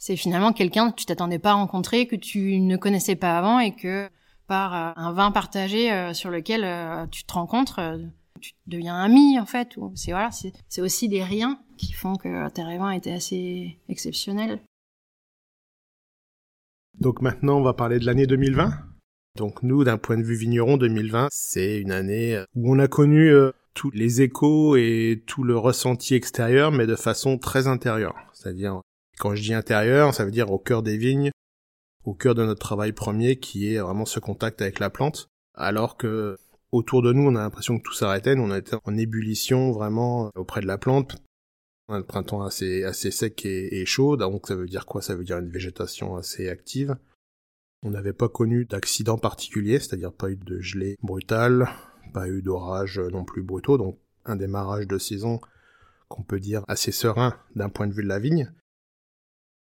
C'est 0.05 0.17
finalement 0.17 0.53
quelqu'un 0.53 0.91
que 0.91 0.97
tu 0.97 1.05
t'attendais 1.07 1.39
pas 1.39 1.49
à 1.49 1.55
rencontrer, 1.55 2.05
que 2.05 2.15
tu 2.15 2.59
ne 2.59 2.77
connaissais 2.77 3.15
pas 3.15 3.39
avant 3.39 3.57
et 3.57 3.75
que 3.75 4.07
par 4.45 4.75
euh, 4.75 4.91
un 4.97 5.11
vin 5.13 5.31
partagé 5.31 5.91
euh, 5.91 6.13
sur 6.13 6.29
lequel 6.29 6.61
tu 7.09 7.23
te 7.23 7.33
rencontres, 7.33 7.81
tu 8.39 8.51
deviens 8.67 8.97
ami 8.97 9.39
en 9.39 9.47
fait. 9.47 9.69
C'est 9.95 10.11
voilà, 10.11 10.29
c'est 10.31 10.81
aussi 10.81 11.09
des 11.09 11.23
riens 11.23 11.59
qui 11.75 11.91
font 11.91 12.17
que 12.17 12.47
tes 12.49 12.61
rêves 12.61 12.83
étaient 12.93 13.13
assez 13.13 13.79
exceptionnels. 13.89 14.61
Donc 16.99 17.23
maintenant, 17.23 17.57
on 17.57 17.63
va 17.63 17.73
parler 17.73 17.97
de 17.97 18.05
l'année 18.05 18.27
2020. 18.27 18.73
Donc 19.37 19.63
nous, 19.63 19.83
d'un 19.83 19.97
point 19.97 20.19
de 20.19 20.23
vue 20.23 20.35
vigneron, 20.35 20.77
2020, 20.77 21.29
c'est 21.31 21.79
une 21.81 21.91
année 21.91 22.39
où 22.53 22.71
on 22.71 22.77
a 22.77 22.87
connu 22.87 23.29
euh, 23.29 23.53
tous 23.73 23.89
les 23.89 24.21
échos 24.21 24.75
et 24.75 25.23
tout 25.25 25.43
le 25.43 25.57
ressenti 25.57 26.13
extérieur, 26.13 26.71
mais 26.71 26.85
de 26.85 26.95
façon 26.95 27.39
très 27.39 27.65
intérieure. 27.65 28.13
C'est-à-dire, 28.33 28.81
quand 29.19 29.35
je 29.35 29.41
dis 29.41 29.53
intérieur, 29.53 30.13
ça 30.13 30.25
veut 30.25 30.31
dire 30.31 30.51
au 30.51 30.59
cœur 30.59 30.83
des 30.83 30.97
vignes, 30.97 31.31
au 32.03 32.13
cœur 32.13 32.35
de 32.35 32.45
notre 32.45 32.59
travail 32.59 32.91
premier, 32.91 33.37
qui 33.37 33.73
est 33.73 33.79
vraiment 33.79 34.05
ce 34.05 34.19
contact 34.19 34.61
avec 34.61 34.79
la 34.79 34.89
plante, 34.89 35.27
alors 35.53 35.97
que 35.97 36.37
autour 36.71 37.01
de 37.01 37.13
nous, 37.13 37.23
on 37.23 37.35
a 37.35 37.41
l'impression 37.41 37.77
que 37.77 37.83
tout 37.83 37.93
s'arrêtait, 37.93 38.35
nous 38.35 38.43
on 38.43 38.55
était 38.55 38.75
en 38.83 38.97
ébullition 38.97 39.71
vraiment 39.71 40.29
auprès 40.35 40.61
de 40.61 40.67
la 40.67 40.77
plante. 40.77 41.17
On 41.87 41.97
le 41.97 42.03
printemps 42.03 42.41
assez, 42.41 42.83
assez 42.83 43.11
sec 43.11 43.45
et, 43.45 43.79
et 43.79 43.85
chaud, 43.85 44.17
donc 44.17 44.47
ça 44.47 44.55
veut 44.55 44.65
dire 44.65 44.87
quoi? 44.87 45.03
Ça 45.03 45.15
veut 45.15 45.23
dire 45.23 45.37
une 45.37 45.51
végétation 45.51 46.15
assez 46.15 46.49
active. 46.49 46.97
On 47.83 47.91
n'avait 47.91 48.13
pas 48.13 48.27
connu 48.27 48.65
d'accident 48.65 49.19
particulier, 49.19 49.79
c'est-à-dire 49.79 50.11
pas 50.11 50.31
eu 50.31 50.35
de 50.35 50.59
gelée 50.59 50.97
brutale, 51.03 51.69
pas 52.11 52.27
eu 52.27 52.41
d'orage 52.41 52.99
non 52.99 53.23
plus 53.23 53.43
brutaux, 53.43 53.77
donc 53.77 53.99
un 54.25 54.35
démarrage 54.35 54.87
de 54.87 54.97
saison 54.97 55.39
qu'on 56.07 56.23
peut 56.23 56.39
dire 56.39 56.63
assez 56.67 56.91
serein 56.91 57.35
d'un 57.55 57.69
point 57.69 57.85
de 57.85 57.93
vue 57.93 58.03
de 58.03 58.07
la 58.07 58.19
vigne. 58.19 58.51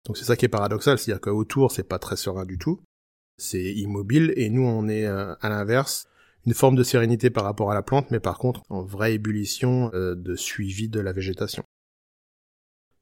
Donc 0.07 0.17
c'est 0.17 0.25
ça 0.25 0.37
qui 0.37 0.45
est 0.45 0.49
paradoxal, 0.49 0.99
c'est-à-dire 0.99 1.21
qu'autour 1.21 1.73
c'est 1.73 1.89
pas 1.89 1.99
très 1.99 2.17
serein 2.17 2.45
du 2.45 2.59
tout, 2.59 2.81
c'est 3.39 3.73
immobile, 3.73 4.33
et 4.37 4.51
nous 4.51 4.63
on 4.63 4.89
est 4.89 5.07
euh, 5.07 5.35
à 5.41 5.49
l'inverse, 5.49 6.07
une 6.47 6.55
forme 6.55 6.77
de 6.77 6.83
sérénité 6.83 7.31
par 7.31 7.45
rapport 7.45 7.71
à 7.71 7.75
la 7.75 7.83
plante, 7.83 8.11
mais 8.11 8.21
par 8.21 8.39
contre 8.39 8.63
en 8.69 8.83
vraie 8.83 9.15
ébullition 9.15 9.91
euh, 9.95 10.15
de 10.15 10.35
suivi 10.37 10.89
de 10.89 11.01
la 11.01 11.13
végétation. 11.13 11.63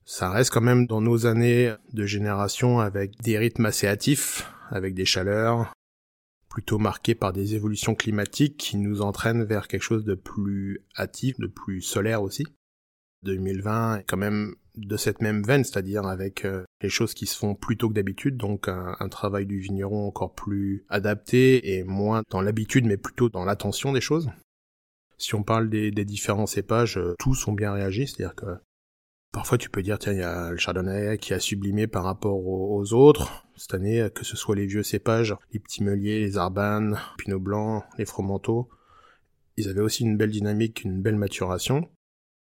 Ça 0.04 0.30
reste 0.30 0.50
quand 0.50 0.61
même 0.61 0.87
dans 0.87 1.00
nos 1.00 1.26
années 1.26 1.75
de 1.92 2.06
génération 2.06 2.80
avec 2.80 3.21
des 3.23 3.38
rythmes 3.38 3.66
assez 3.66 3.87
hâtifs, 3.87 4.52
avec 4.71 4.94
des 4.94 5.04
chaleurs 5.04 5.73
plutôt 6.49 6.78
marquées 6.78 7.14
par 7.14 7.32
des 7.32 7.54
évolutions 7.54 7.94
climatiques 7.94 8.59
qui 8.59 8.76
nous 8.76 9.00
entraînent 9.00 9.44
vers 9.44 9.68
quelque 9.68 9.82
chose 9.82 10.04
de 10.04 10.14
plus 10.14 10.85
hâtif, 10.99 11.38
de 11.38 11.47
plus 11.47 11.80
solaire 11.80 12.23
aussi. 12.23 12.44
2020 13.23 13.99
est 13.99 14.05
quand 14.05 14.17
même 14.17 14.55
de 14.76 14.97
cette 14.97 15.21
même 15.21 15.43
veine, 15.43 15.64
c'est-à-dire 15.64 16.07
avec 16.07 16.45
euh, 16.45 16.64
les 16.81 16.88
choses 16.88 17.14
qui 17.14 17.26
se 17.26 17.37
font 17.37 17.55
plus 17.55 17.76
tôt 17.76 17.88
que 17.88 17.95
d'habitude, 17.95 18.37
donc 18.37 18.69
un, 18.69 19.09
travail 19.11 19.45
du 19.45 19.59
vigneron 19.59 20.07
encore 20.07 20.35
plus 20.35 20.85
adapté 20.88 21.76
et 21.76 21.85
moins 21.85 22.23
dans 22.31 22.41
l'habitude 22.41 22.87
mais 22.87 22.97
plutôt 22.97 23.29
dans 23.29 23.45
l'attention 23.45 23.93
des 23.93 24.00
choses. 24.00 24.31
Si 25.19 25.35
on 25.35 25.43
parle 25.43 25.69
des, 25.69 25.91
différents 26.05 26.47
cépages, 26.47 26.99
euh, 26.99 27.14
tous 27.19 27.47
ont 27.47 27.52
bien 27.52 27.73
réagi, 27.73 28.07
c'est-à-dire 28.07 28.35
que 28.35 28.47
Parfois, 29.33 29.57
tu 29.57 29.71
peux 29.71 29.83
dire, 29.83 29.99
tiens, 29.99 30.12
il 30.12 30.19
y 30.19 30.23
a 30.23 30.50
le 30.50 30.59
chardonnay 30.59 31.17
qui 31.17 31.33
a 31.33 31.41
sublimé 31.41 31.87
par 31.87 32.05
rapport 32.05 32.47
aux, 32.47 32.93
autres. 32.93 33.47
Cette 33.57 33.73
année, 33.73 34.07
que 34.14 34.26
ce 34.26 34.37
soit 34.37 34.55
les 34.55 34.67
vieux 34.67 34.83
cépages, 34.83 35.35
les 35.55 35.59
petits 35.59 35.83
meuniers, 35.83 36.21
les 36.21 36.37
arbanes, 36.37 36.99
pinot 37.17 37.41
blancs, 37.41 37.83
les 37.97 38.05
fromentaux, 38.05 38.69
ils 39.57 39.71
avaient 39.71 39.81
aussi 39.81 40.05
une 40.05 40.19
belle 40.19 40.31
dynamique, 40.31 40.85
une 40.85 41.00
belle 41.00 41.17
maturation. 41.17 41.88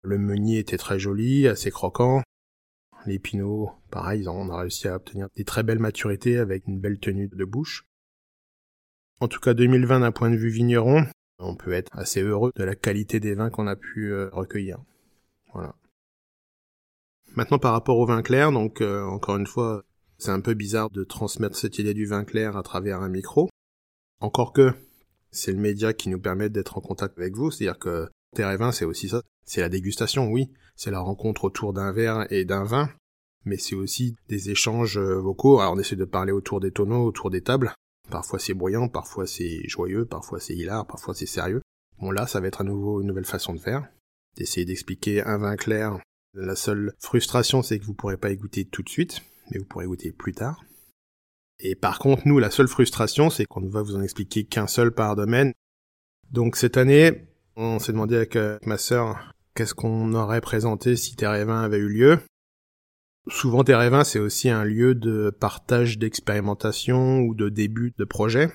Le 0.04 0.18
meunier 0.18 0.60
était 0.60 0.78
très 0.78 1.00
joli, 1.00 1.48
assez 1.48 1.72
croquant. 1.72 2.22
Les 3.06 3.20
pinots, 3.20 3.72
pareil, 3.90 4.28
on 4.28 4.50
a 4.50 4.60
réussi 4.60 4.88
à 4.88 4.96
obtenir 4.96 5.28
des 5.36 5.46
très 5.46 5.64
belles 5.64 5.80
maturités 5.80 6.38
avec 6.38 6.68
une 6.68 6.80
belle 6.80 7.00
tenue 7.00 7.30
de 7.30 7.46
bouche. 7.46 7.86
En 9.22 9.30
tout 9.30 9.40
cas, 9.40 9.54
2020 9.54 10.02
d'un 10.02 10.12
point 10.12 10.30
de 10.30 10.36
vue 10.36 10.50
vigneron, 10.50 11.06
on 11.40 11.56
peut 11.56 11.72
être 11.72 11.90
assez 11.98 12.22
heureux 12.22 12.52
de 12.56 12.64
la 12.64 12.76
qualité 12.76 13.22
des 13.22 13.34
vins 13.34 13.50
qu'on 13.50 13.68
a 13.68 13.78
pu 13.78 14.12
euh, 14.12 14.30
recueillir. 14.34 14.80
Voilà. 15.54 15.76
Maintenant 17.36 17.60
par 17.60 17.72
rapport 17.72 17.98
au 17.98 18.06
vin 18.06 18.22
clair, 18.22 18.52
donc 18.52 18.82
euh, 18.82 19.04
encore 19.04 19.38
une 19.38 19.48
fois, 19.48 19.84
c'est 20.18 20.32
un 20.32 20.42
peu 20.42 20.54
bizarre 20.54 20.90
de 20.90 21.04
transmettre 21.04 21.56
cette 21.56 21.80
idée 21.80 21.94
du 21.94 22.06
vin 22.06 22.26
clair 22.26 22.58
à 22.58 22.64
travers 22.64 23.02
un 23.02 23.10
micro. 23.10 23.50
Encore 24.20 24.52
que 24.52 24.74
c'est 25.32 25.52
le 25.52 25.60
média 25.60 25.94
qui 25.94 26.10
nous 26.10 26.20
permet 26.20 26.50
d'être 26.50 26.78
en 26.78 26.82
contact 26.82 27.18
avec 27.18 27.36
vous, 27.36 27.52
c'est-à-dire 27.52 27.80
que 27.80 28.10
Terre 28.36 28.52
et 28.52 28.58
vin, 28.58 28.72
c'est 28.72 28.86
aussi 28.86 29.10
ça. 29.10 29.22
C'est 29.46 29.62
la 29.62 29.70
dégustation, 29.70 30.28
oui. 30.28 30.52
C'est 30.76 30.92
la 30.92 31.00
rencontre 31.00 31.46
autour 31.46 31.74
d'un 31.74 31.92
verre 31.92 32.26
et 32.32 32.46
d'un 32.46 32.64
vin. 32.64 32.90
Mais 33.46 33.58
c'est 33.58 33.76
aussi 33.76 34.16
des 34.30 34.50
échanges 34.50 34.98
euh, 34.98 35.20
vocaux. 35.20 35.60
Alors 35.60 35.74
on 35.74 35.80
essaie 35.80 35.96
de 35.96 36.06
parler 36.06 36.32
autour 36.32 36.60
des 36.60 36.72
tonneaux, 36.72 37.06
autour 37.06 37.30
des 37.30 37.42
tables. 37.42 37.74
Parfois 38.10 38.40
c'est 38.40 38.54
bruyant, 38.54 38.88
parfois 38.88 39.28
c'est 39.28 39.68
joyeux, 39.68 40.06
parfois 40.06 40.40
c'est 40.40 40.56
hilar, 40.56 40.88
parfois 40.88 41.14
c'est 41.14 41.26
sérieux. 41.26 41.62
Bon 42.00 42.12
là, 42.12 42.26
ça 42.28 42.40
va 42.40 42.48
être 42.48 42.62
à 42.62 42.64
nouveau 42.64 43.02
une 43.02 43.08
nouvelle 43.08 43.26
façon 43.26 43.54
de 43.54 43.60
faire. 43.60 43.88
D'essayer 44.38 44.66
d'expliquer 44.66 45.22
un 45.24 45.38
vin 45.38 45.56
clair 45.56 46.00
la 46.34 46.56
seule 46.56 46.94
frustration, 47.00 47.62
c'est 47.62 47.78
que 47.78 47.86
vous 47.86 47.94
pourrez 47.94 48.18
pas 48.18 48.34
goûter 48.34 48.66
tout 48.66 48.82
de 48.82 48.90
suite, 48.90 49.22
mais 49.52 49.60
vous 49.60 49.66
pourrez 49.66 49.86
goûter 49.86 50.12
plus 50.12 50.34
tard. 50.34 50.64
Et 51.60 51.76
par 51.76 52.00
contre, 52.00 52.28
nous, 52.28 52.40
la 52.40 52.50
seule 52.50 52.68
frustration, 52.68 53.30
c'est 53.30 53.46
qu'on 53.46 53.62
ne 53.62 53.70
va 53.70 53.82
vous 53.82 53.96
en 53.96 54.02
expliquer 54.02 54.44
qu'un 54.44 54.68
seul 54.68 54.92
par 54.92 55.16
domaine. 55.16 55.54
Donc 56.32 56.56
cette 56.56 56.78
année, 56.78 57.28
on 57.56 57.80
s'est 57.80 57.92
demandé 57.92 58.16
avec 58.16 58.36
euh, 58.36 58.58
ma 58.66 58.78
sœur 58.78 59.33
qu'est-ce 59.56 59.74
qu'on 59.74 60.14
aurait 60.14 60.42
présenté 60.42 60.96
si 60.96 61.16
Terre 61.16 61.46
20 61.46 61.64
avait 61.64 61.78
eu 61.78 61.90
lieu? 61.90 62.20
Souvent, 63.28 63.64
Terre 63.64 63.90
20, 63.90 64.04
c'est 64.04 64.20
aussi 64.20 64.50
un 64.50 64.66
lieu 64.66 64.96
de 64.96 65.30
partage 65.30 65.98
d'expérimentation 65.98 67.20
ou 67.20 67.34
de 67.34 67.50
début 67.50 67.94
de 67.98 68.04
projet. 68.04 68.52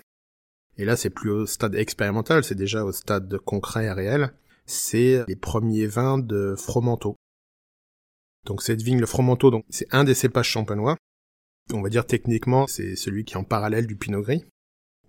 Et 0.76 0.84
là, 0.84 0.96
c'est 0.96 1.10
plus 1.10 1.30
au 1.30 1.46
stade 1.46 1.74
expérimental, 1.74 2.44
c'est 2.44 2.54
déjà 2.54 2.84
au 2.84 2.92
stade 2.92 3.38
concret 3.38 3.86
et 3.86 3.92
réel. 3.92 4.32
C'est 4.66 5.24
les 5.26 5.36
premiers 5.36 5.86
vins 5.86 6.18
de 6.18 6.54
Fromenteau. 6.56 7.16
Donc 8.44 8.62
cette 8.62 8.82
vigne, 8.82 9.00
le 9.00 9.06
Fromenteau, 9.06 9.50
donc 9.50 9.64
c'est 9.70 9.92
un 9.92 10.04
des 10.04 10.14
cépages 10.14 10.50
champenois. 10.50 10.96
On 11.72 11.82
va 11.82 11.88
dire 11.88 12.06
techniquement, 12.06 12.66
c'est 12.66 12.94
celui 12.94 13.24
qui 13.24 13.34
est 13.34 13.38
en 13.38 13.44
parallèle 13.44 13.86
du 13.86 13.96
Pinot 13.96 14.22
Gris. 14.22 14.44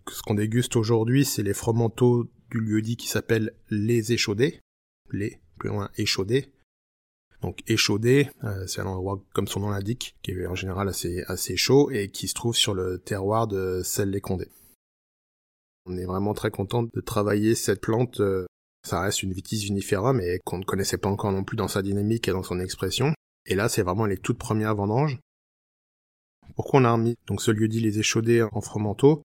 Ce 0.09 0.21
qu'on 0.21 0.33
déguste 0.33 0.75
aujourd'hui, 0.75 1.25
c'est 1.25 1.43
les 1.43 1.53
Fromenteaux 1.53 2.29
du 2.49 2.59
lieu-dit 2.59 2.97
qui 2.97 3.07
s'appelle 3.07 3.53
les 3.69 4.13
échaudés. 4.13 4.61
Plus 5.59 5.69
loin, 5.69 5.89
échaudés. 5.97 6.51
Donc 7.41 7.59
échaudé, 7.67 8.29
euh, 8.43 8.67
c'est 8.67 8.81
un 8.81 8.85
endroit 8.85 9.23
comme 9.33 9.47
son 9.47 9.61
nom 9.61 9.69
l'indique, 9.69 10.17
qui 10.23 10.31
est 10.31 10.47
en 10.47 10.55
général 10.55 10.89
assez, 10.89 11.57
chaud 11.57 11.89
et 11.91 12.09
qui 12.09 12.27
se 12.27 12.33
trouve 12.33 12.55
sur 12.55 12.73
le 12.73 12.99
terroir 12.99 13.47
de 13.47 13.81
Celles-les-Condés. 13.83 14.49
On 15.85 15.97
est 15.97 16.05
vraiment 16.05 16.33
très 16.33 16.51
content 16.51 16.83
de 16.83 17.01
travailler 17.01 17.55
cette 17.55 17.81
plante. 17.81 18.19
Euh, 18.19 18.45
ça 18.85 19.01
reste 19.01 19.23
une 19.23 19.33
vitis 19.33 19.63
vinifera, 19.63 20.13
mais 20.13 20.39
qu'on 20.45 20.57
ne 20.57 20.63
connaissait 20.63 20.97
pas 20.97 21.09
encore 21.09 21.31
non 21.31 21.43
plus 21.43 21.57
dans 21.57 21.67
sa 21.67 21.81
dynamique 21.81 22.27
et 22.27 22.31
dans 22.31 22.43
son 22.43 22.59
expression. 22.59 23.13
Et 23.45 23.55
là, 23.55 23.69
c'est 23.69 23.83
vraiment 23.83 24.05
les 24.05 24.17
toutes 24.17 24.37
premières 24.37 24.75
vendanges. 24.75 25.19
Pourquoi 26.55 26.81
on 26.81 26.85
a 26.85 26.91
remis 26.91 27.15
donc 27.27 27.41
ce 27.41 27.51
lieu 27.51 27.67
dit 27.67 27.79
les 27.79 27.99
échaudés 27.99 28.45
en 28.51 28.61
fromenteau 28.61 29.23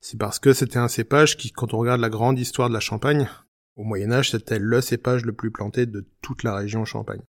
C'est 0.00 0.18
parce 0.18 0.38
que 0.38 0.52
c'était 0.52 0.78
un 0.78 0.88
cépage 0.88 1.36
qui, 1.36 1.50
quand 1.50 1.72
on 1.72 1.78
regarde 1.78 2.00
la 2.00 2.10
grande 2.10 2.38
histoire 2.38 2.68
de 2.68 2.74
la 2.74 2.80
Champagne, 2.80 3.28
au 3.78 3.84
Moyen 3.84 4.10
Âge, 4.10 4.32
c'était 4.32 4.58
le 4.58 4.80
cépage 4.80 5.24
le 5.24 5.32
plus 5.32 5.52
planté 5.52 5.86
de 5.86 6.04
toute 6.20 6.42
la 6.42 6.54
région 6.54 6.84
Champagne. 6.84 7.22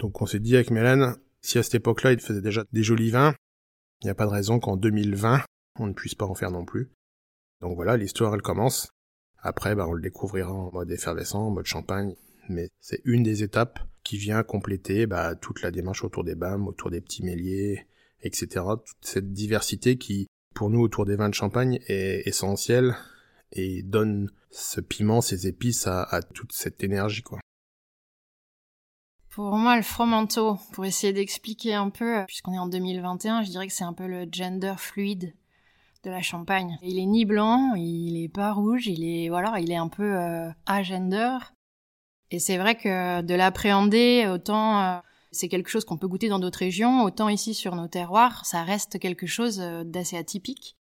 Donc 0.00 0.20
on 0.20 0.26
s'est 0.26 0.40
dit 0.40 0.56
avec 0.56 0.70
Mélène, 0.70 1.14
si 1.40 1.56
à 1.56 1.62
cette 1.62 1.76
époque-là 1.76 2.12
il 2.12 2.20
faisait 2.20 2.42
déjà 2.42 2.64
des 2.72 2.82
jolis 2.82 3.10
vins, 3.10 3.34
il 4.02 4.06
n'y 4.06 4.10
a 4.10 4.14
pas 4.14 4.26
de 4.26 4.32
raison 4.32 4.58
qu'en 4.58 4.76
2020 4.76 5.40
on 5.78 5.86
ne 5.86 5.92
puisse 5.92 6.16
pas 6.16 6.26
en 6.26 6.34
faire 6.34 6.50
non 6.50 6.64
plus. 6.64 6.90
Donc 7.60 7.76
voilà, 7.76 7.96
l'histoire 7.96 8.34
elle 8.34 8.42
commence. 8.42 8.90
Après, 9.40 9.76
bah, 9.76 9.86
on 9.88 9.92
le 9.92 10.02
découvrira 10.02 10.52
en 10.52 10.72
mode 10.72 10.90
effervescent, 10.90 11.46
en 11.46 11.50
mode 11.50 11.66
champagne, 11.66 12.16
mais 12.48 12.68
c'est 12.80 13.00
une 13.04 13.22
des 13.22 13.44
étapes 13.44 13.78
qui 14.02 14.16
vient 14.16 14.42
compléter 14.42 15.06
bah, 15.06 15.36
toute 15.36 15.62
la 15.62 15.70
démarche 15.70 16.02
autour 16.02 16.24
des 16.24 16.34
BAM, 16.34 16.66
autour 16.66 16.90
des 16.90 17.00
petits 17.00 17.22
méliers, 17.22 17.86
etc. 18.22 18.64
Toute 18.84 19.06
cette 19.06 19.32
diversité 19.32 19.96
qui, 19.96 20.26
pour 20.56 20.70
nous, 20.70 20.80
autour 20.80 21.04
des 21.04 21.14
vins 21.14 21.28
de 21.28 21.34
champagne, 21.34 21.78
est 21.86 22.26
essentielle 22.26 22.96
et 23.52 23.82
donne 23.82 24.30
ce 24.50 24.80
piment, 24.80 25.20
ces 25.20 25.46
épices 25.46 25.86
à, 25.86 26.20
toute 26.34 26.52
cette 26.52 26.82
énergie, 26.82 27.22
quoi. 27.22 27.38
Pour 29.30 29.56
moi, 29.56 29.76
le 29.76 29.82
fromanto, 29.82 30.58
pour 30.72 30.84
essayer 30.84 31.12
d'expliquer 31.12 31.74
un 31.74 31.90
peu, 31.90 32.24
puisqu'on 32.26 32.54
est 32.54 32.58
en 32.58 32.66
2021, 32.66 33.42
je 33.44 33.50
dirais 33.50 33.68
que 33.68 33.72
c'est 33.72 33.84
un 33.84 33.92
peu 33.92 34.06
le 34.06 34.26
gender 34.30 34.74
fluide 34.78 35.32
de 36.02 36.10
la 36.10 36.22
Champagne. 36.22 36.76
Il 36.82 36.98
est 36.98 37.06
ni 37.06 37.24
blanc, 37.24 37.74
il 37.76 38.20
est 38.22 38.28
pas 38.28 38.52
rouge, 38.52 38.88
il 38.88 39.04
est 39.04 39.28
voilà, 39.28 39.60
il 39.60 39.70
est 39.70 39.76
un 39.76 39.88
peu 39.88 40.16
euh, 40.16 40.50
agender. 40.66 41.38
Et 42.30 42.40
c'est 42.40 42.58
vrai 42.58 42.74
que 42.74 43.22
de 43.22 43.34
l'appréhender 43.34 44.26
autant 44.28 44.82
euh, 44.82 44.98
c'est 45.30 45.48
quelque 45.48 45.68
chose 45.68 45.84
qu'on 45.84 45.98
peut 45.98 46.08
goûter 46.08 46.28
dans 46.28 46.38
d'autres 46.38 46.58
régions, 46.58 47.02
autant 47.02 47.28
ici 47.28 47.54
sur 47.54 47.74
nos 47.74 47.88
terroirs, 47.88 48.44
ça 48.46 48.62
reste 48.62 48.98
quelque 48.98 49.26
chose 49.26 49.60
euh, 49.60 49.84
d'assez 49.84 50.16
atypique 50.16 50.77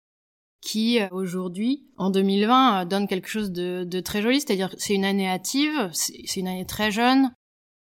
qui 0.63 0.99
aujourd'hui, 1.11 1.85
en 1.99 2.09
2020, 2.09 2.87
donne 2.87 3.07
quelque 3.07 3.29
chose 3.29 3.53
de, 3.53 4.01
très 4.01 4.23
joli, 4.23 4.41
c'est-à-dire 4.41 4.75
c'est 4.79 4.95
une 4.95 5.05
année 5.05 5.29
hâtive, 5.29 5.91
c'est 5.93 6.37
une 6.37 6.49
année 6.49 6.67
très 6.67 6.91
jeune, 6.91 7.35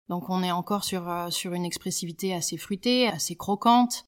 donc 0.09 0.29
on 0.29 0.43
est 0.43 0.51
encore 0.51 0.83
sur, 0.83 1.27
sur 1.29 1.53
une 1.53 1.63
expressivité 1.63 2.33
assez 2.33 2.57
fruitée, 2.57 3.07
assez 3.07 3.35
croquante, 3.35 4.05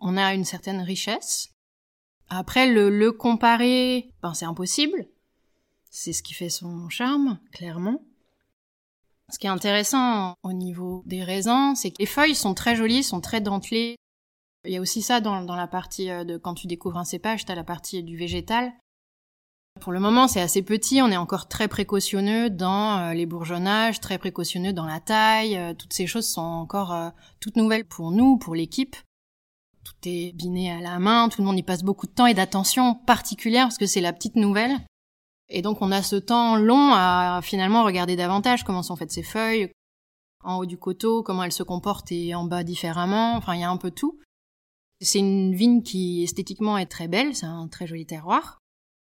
on 0.00 0.16
a 0.16 0.34
une 0.34 0.44
certaine 0.44 0.80
richesse, 0.80 1.50
après, 2.30 2.70
le, 2.70 2.90
le 2.90 3.12
comparer, 3.12 4.12
ben, 4.22 4.34
c'est 4.34 4.44
impossible. 4.44 5.08
C'est 5.90 6.12
ce 6.12 6.22
qui 6.22 6.34
fait 6.34 6.50
son 6.50 6.88
charme, 6.90 7.38
clairement. 7.52 8.02
Ce 9.30 9.38
qui 9.38 9.46
est 9.46 9.50
intéressant 9.50 10.34
au 10.42 10.52
niveau 10.52 11.02
des 11.06 11.22
raisins, 11.22 11.74
c'est 11.74 11.90
que 11.90 11.98
les 11.98 12.06
feuilles 12.06 12.34
sont 12.34 12.54
très 12.54 12.76
jolies, 12.76 13.02
sont 13.02 13.20
très 13.20 13.40
dentelées. 13.40 13.96
Il 14.64 14.72
y 14.72 14.76
a 14.76 14.80
aussi 14.80 15.02
ça 15.02 15.20
dans, 15.20 15.40
la 15.40 15.66
partie 15.66 16.10
euh, 16.10 16.24
de 16.24 16.36
quand 16.36 16.54
tu 16.54 16.66
découvres 16.66 16.98
un 16.98 17.04
cépage, 17.04 17.44
tu 17.44 17.52
as 17.52 17.54
la 17.54 17.64
partie 17.64 18.02
du 18.02 18.16
végétal. 18.16 18.72
Pour 19.80 19.92
le 19.92 20.00
moment, 20.00 20.26
c'est 20.26 20.40
assez 20.40 20.62
petit, 20.62 21.00
on 21.02 21.10
est 21.10 21.16
encore 21.16 21.46
très 21.46 21.68
précautionneux 21.68 22.50
dans 22.50 22.98
euh, 22.98 23.14
les 23.14 23.26
bourgeonnages, 23.26 24.00
très 24.00 24.18
précautionneux 24.18 24.72
dans 24.72 24.86
la 24.86 24.98
taille. 24.98 25.56
Euh, 25.56 25.74
toutes 25.74 25.92
ces 25.92 26.08
choses 26.08 26.26
sont 26.28 26.40
encore 26.40 27.12
toutes 27.40 27.56
nouvelles 27.56 27.86
pour 27.86 28.10
nous, 28.10 28.38
pour 28.38 28.54
l'équipe 28.54 28.96
tout 29.84 30.08
est 30.08 30.32
biné 30.32 30.70
à 30.70 30.80
la 30.80 30.98
main, 30.98 31.28
tout 31.28 31.40
le 31.40 31.46
monde 31.46 31.58
y 31.58 31.62
passe 31.62 31.82
beaucoup 31.82 32.06
de 32.06 32.12
temps 32.12 32.26
et 32.26 32.34
d'attention 32.34 32.94
particulière 32.94 33.64
parce 33.64 33.78
que 33.78 33.86
c'est 33.86 34.02
la 34.02 34.12
petite 34.12 34.36
nouvelle. 34.36 34.76
Et 35.48 35.62
donc 35.62 35.80
on 35.80 35.90
a 35.92 36.02
ce 36.02 36.16
temps 36.16 36.56
long 36.56 36.92
à 36.92 37.40
finalement 37.42 37.84
regarder 37.84 38.16
davantage 38.16 38.64
comment 38.64 38.82
sont 38.82 38.96
faites 38.96 39.12
ces 39.12 39.22
feuilles, 39.22 39.70
en 40.44 40.58
haut 40.58 40.66
du 40.66 40.76
coteau, 40.76 41.22
comment 41.22 41.42
elles 41.42 41.52
se 41.52 41.62
comportent 41.62 42.12
et 42.12 42.34
en 42.34 42.44
bas 42.44 42.64
différemment, 42.64 43.34
enfin 43.36 43.54
il 43.54 43.60
y 43.60 43.64
a 43.64 43.70
un 43.70 43.78
peu 43.78 43.90
tout. 43.90 44.18
C'est 45.00 45.20
une 45.20 45.54
vigne 45.54 45.82
qui 45.82 46.22
esthétiquement 46.22 46.76
est 46.76 46.86
très 46.86 47.08
belle, 47.08 47.34
c'est 47.34 47.46
un 47.46 47.68
très 47.68 47.86
joli 47.86 48.06
terroir. 48.06 48.58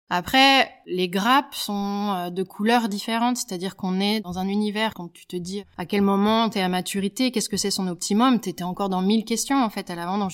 Après, 0.09 0.71
les 0.87 1.07
grappes 1.07 1.53
sont 1.53 2.15
euh, 2.15 2.29
de 2.31 2.41
couleurs 2.41 2.89
différentes, 2.89 3.37
c'est-à-dire 3.37 3.75
qu'on 3.75 3.99
est 3.99 4.21
dans 4.21 4.39
un 4.39 4.47
univers 4.47 4.95
quand 4.95 5.13
tu 5.13 5.27
te 5.27 5.35
dis 5.35 5.63
à 5.77 5.85
quel 5.85 6.01
moment 6.01 6.49
t'es 6.49 6.61
à 6.61 6.69
maturité, 6.69 7.31
qu'est-ce 7.31 7.49
que 7.49 7.57
c'est 7.57 7.69
son 7.69 7.87
optimum, 7.87 8.39
t'étais 8.39 8.63
encore 8.63 8.89
dans 8.89 9.03
mille 9.03 9.23
questions 9.23 9.63
en 9.63 9.69
fait 9.69 9.91
à 9.91 9.95
la 9.95 10.07
vendange. 10.07 10.33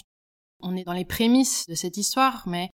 On 0.61 0.77
est 0.77 0.85
dans 0.85 0.93
les 0.93 1.03
prémices 1.03 1.65
de 1.67 1.75
cette 1.75 1.97
histoire, 1.97 2.43
mais 2.47 2.69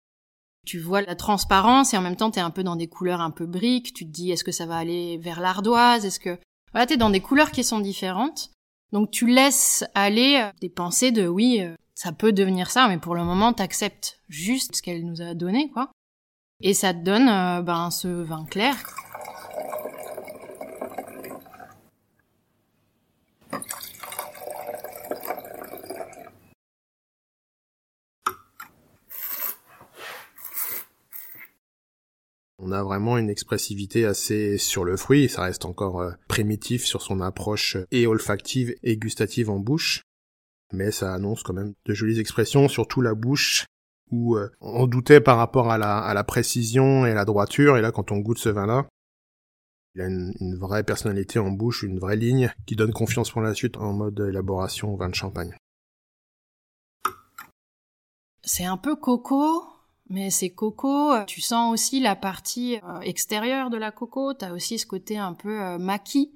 tu 0.66 0.78
vois 0.78 1.00
la 1.00 1.14
transparence 1.14 1.94
et 1.94 1.96
en 1.96 2.02
même 2.02 2.16
temps 2.16 2.30
t'es 2.30 2.40
un 2.40 2.50
peu 2.50 2.62
dans 2.62 2.76
des 2.76 2.86
couleurs 2.86 3.22
un 3.22 3.30
peu 3.30 3.46
briques. 3.46 3.94
Tu 3.94 4.04
te 4.04 4.10
dis 4.10 4.30
est-ce 4.30 4.44
que 4.44 4.52
ça 4.52 4.66
va 4.66 4.76
aller 4.76 5.16
vers 5.18 5.40
l'ardoise 5.40 6.04
Est-ce 6.04 6.20
que 6.20 6.38
voilà 6.72 6.86
t'es 6.86 6.98
dans 6.98 7.08
des 7.08 7.20
couleurs 7.20 7.50
qui 7.50 7.64
sont 7.64 7.80
différentes. 7.80 8.50
Donc 8.92 9.10
tu 9.10 9.26
laisses 9.26 9.84
aller 9.94 10.36
euh, 10.42 10.52
des 10.60 10.68
pensées 10.68 11.12
de 11.12 11.26
oui 11.26 11.62
euh, 11.62 11.74
ça 12.02 12.12
peut 12.12 12.32
devenir 12.32 12.70
ça, 12.70 12.88
mais 12.88 12.96
pour 12.96 13.14
le 13.14 13.24
moment 13.24 13.52
t'acceptes 13.52 14.22
juste 14.30 14.76
ce 14.76 14.80
qu'elle 14.80 15.04
nous 15.04 15.20
a 15.20 15.34
donné 15.34 15.68
quoi. 15.68 15.92
Et 16.62 16.72
ça 16.72 16.94
te 16.94 17.04
donne 17.04 17.28
euh, 17.28 17.60
ben 17.60 17.90
ce 17.90 18.08
vin 18.08 18.46
clair. 18.46 18.74
On 32.58 32.72
a 32.72 32.82
vraiment 32.82 33.18
une 33.18 33.28
expressivité 33.28 34.06
assez 34.06 34.56
sur 34.56 34.86
le 34.86 34.96
fruit, 34.96 35.28
ça 35.28 35.42
reste 35.42 35.66
encore 35.66 36.00
euh, 36.00 36.12
primitif 36.28 36.86
sur 36.86 37.02
son 37.02 37.20
approche 37.20 37.76
euh, 37.76 37.86
et 37.90 38.06
olfactive 38.06 38.74
et 38.82 38.96
gustative 38.96 39.50
en 39.50 39.58
bouche, 39.58 40.02
mais 40.72 40.90
ça 40.90 41.14
annonce 41.14 41.42
quand 41.42 41.52
même 41.52 41.74
de 41.84 41.94
jolies 41.94 42.20
expressions, 42.20 42.68
surtout 42.68 43.00
la 43.00 43.14
bouche, 43.14 43.66
où 44.10 44.36
euh, 44.36 44.50
on 44.60 44.86
doutait 44.86 45.20
par 45.20 45.36
rapport 45.36 45.70
à 45.70 45.78
la, 45.78 46.24
précision 46.24 47.06
et 47.06 47.14
la 47.14 47.24
droiture, 47.24 47.76
et 47.76 47.80
là 47.80 47.92
quand 47.92 48.12
on 48.12 48.18
goûte 48.18 48.38
ce 48.38 48.48
vin-là, 48.48 48.86
il 49.94 50.02
a 50.02 50.06
une, 50.06 50.56
vraie 50.56 50.84
personnalité 50.84 51.38
en 51.38 51.50
bouche, 51.50 51.82
une 51.82 51.98
vraie 51.98 52.16
ligne 52.16 52.52
qui 52.66 52.76
donne 52.76 52.92
confiance 52.92 53.30
pour 53.30 53.40
la 53.40 53.54
suite 53.54 53.76
en 53.76 53.92
mode 53.92 54.20
élaboration 54.20 54.94
vin 54.94 55.08
de 55.08 55.14
champagne. 55.14 55.54
C'est 58.42 58.64
un 58.64 58.76
peu 58.76 58.96
coco, 58.96 59.64
mais 60.08 60.30
c'est 60.30 60.50
coco, 60.50 61.12
tu 61.26 61.40
sens 61.40 61.72
aussi 61.72 62.00
la 62.00 62.16
partie 62.16 62.76
euh, 62.76 63.00
extérieure 63.00 63.70
de 63.70 63.76
la 63.76 63.90
coco, 63.90 64.34
t'as 64.34 64.52
aussi 64.52 64.78
ce 64.78 64.86
côté 64.86 65.18
un 65.18 65.34
peu 65.34 65.60
euh, 65.60 65.78
maquis. 65.78 66.32